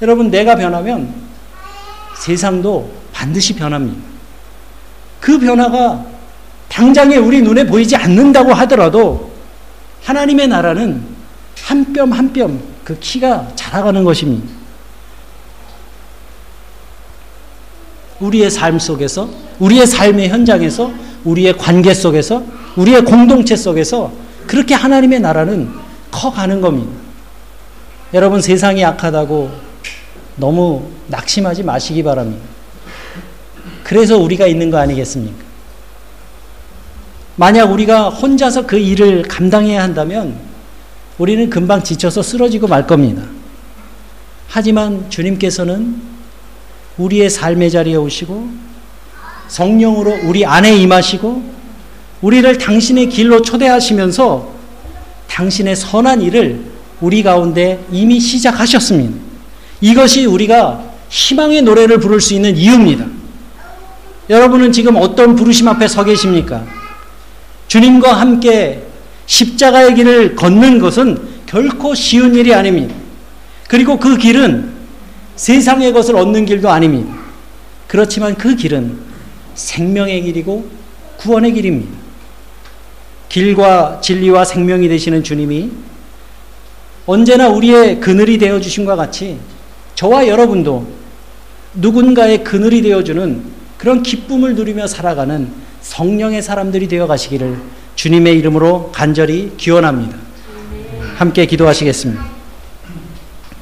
여러분, 0.00 0.30
내가 0.30 0.54
변하면 0.54 1.12
세상도 2.16 2.90
반드시 3.12 3.54
변합니다. 3.54 4.00
그 5.20 5.38
변화가 5.38 6.04
당장에 6.68 7.16
우리 7.16 7.42
눈에 7.42 7.66
보이지 7.66 7.96
않는다고 7.96 8.52
하더라도 8.52 9.27
하나님의 10.08 10.48
나라는 10.48 11.02
한 11.64 11.92
뼘 11.92 12.12
한 12.12 12.32
뼘 12.32 12.58
그 12.84 12.98
키가 12.98 13.52
자라가는 13.54 14.02
것입니다. 14.04 14.48
우리의 18.18 18.50
삶 18.50 18.78
속에서, 18.78 19.28
우리의 19.58 19.86
삶의 19.86 20.30
현장에서, 20.30 20.90
우리의 21.24 21.58
관계 21.58 21.92
속에서, 21.92 22.42
우리의 22.76 23.04
공동체 23.04 23.54
속에서 23.54 24.10
그렇게 24.46 24.74
하나님의 24.74 25.20
나라는 25.20 25.70
커가는 26.10 26.62
겁니다. 26.62 26.90
여러분 28.14 28.40
세상이 28.40 28.80
약하다고 28.80 29.50
너무 30.36 30.88
낙심하지 31.08 31.64
마시기 31.64 32.02
바랍니다. 32.02 32.42
그래서 33.84 34.16
우리가 34.16 34.46
있는 34.46 34.70
거 34.70 34.78
아니겠습니까? 34.78 35.47
만약 37.38 37.70
우리가 37.70 38.08
혼자서 38.08 38.66
그 38.66 38.76
일을 38.76 39.22
감당해야 39.22 39.80
한다면 39.80 40.34
우리는 41.18 41.48
금방 41.48 41.84
지쳐서 41.84 42.20
쓰러지고 42.20 42.66
말 42.66 42.84
겁니다. 42.84 43.22
하지만 44.48 45.08
주님께서는 45.08 46.02
우리의 46.96 47.30
삶의 47.30 47.70
자리에 47.70 47.94
오시고 47.94 48.48
성령으로 49.46 50.18
우리 50.24 50.44
안에 50.44 50.76
임하시고 50.78 51.58
우리를 52.22 52.58
당신의 52.58 53.08
길로 53.08 53.40
초대하시면서 53.40 54.52
당신의 55.28 55.76
선한 55.76 56.22
일을 56.22 56.60
우리 57.00 57.22
가운데 57.22 57.84
이미 57.92 58.18
시작하셨습니다. 58.18 59.16
이것이 59.80 60.26
우리가 60.26 60.82
희망의 61.08 61.62
노래를 61.62 62.00
부를 62.00 62.20
수 62.20 62.34
있는 62.34 62.56
이유입니다. 62.56 63.06
여러분은 64.28 64.72
지금 64.72 64.96
어떤 64.96 65.36
부르심 65.36 65.68
앞에 65.68 65.86
서 65.86 66.02
계십니까? 66.02 66.77
주님과 67.68 68.14
함께 68.14 68.82
십자가의 69.26 69.94
길을 69.94 70.34
걷는 70.34 70.78
것은 70.78 71.18
결코 71.46 71.94
쉬운 71.94 72.34
일이 72.34 72.52
아닙니다. 72.52 72.94
그리고 73.68 73.98
그 73.98 74.16
길은 74.16 74.72
세상의 75.36 75.92
것을 75.92 76.16
얻는 76.16 76.46
길도 76.46 76.68
아닙니다. 76.68 77.14
그렇지만 77.86 78.34
그 78.34 78.56
길은 78.56 78.98
생명의 79.54 80.22
길이고 80.22 80.68
구원의 81.18 81.52
길입니다. 81.52 81.96
길과 83.28 84.00
진리와 84.00 84.44
생명이 84.44 84.88
되시는 84.88 85.22
주님이 85.22 85.70
언제나 87.06 87.48
우리의 87.48 88.00
그늘이 88.00 88.38
되어 88.38 88.60
주신과 88.60 88.96
같이 88.96 89.38
저와 89.94 90.28
여러분도 90.28 90.86
누군가의 91.74 92.44
그늘이 92.44 92.82
되어 92.82 93.04
주는 93.04 93.42
그런 93.76 94.02
기쁨을 94.02 94.54
누리며 94.54 94.86
살아가는 94.86 95.67
성령의 95.80 96.42
사람들이 96.42 96.88
되어 96.88 97.06
가시기를 97.06 97.56
주님의 97.94 98.38
이름으로 98.38 98.92
간절히 98.92 99.52
기원합니다. 99.56 100.16
함께 101.16 101.46
기도하시겠습니다. 101.46 102.37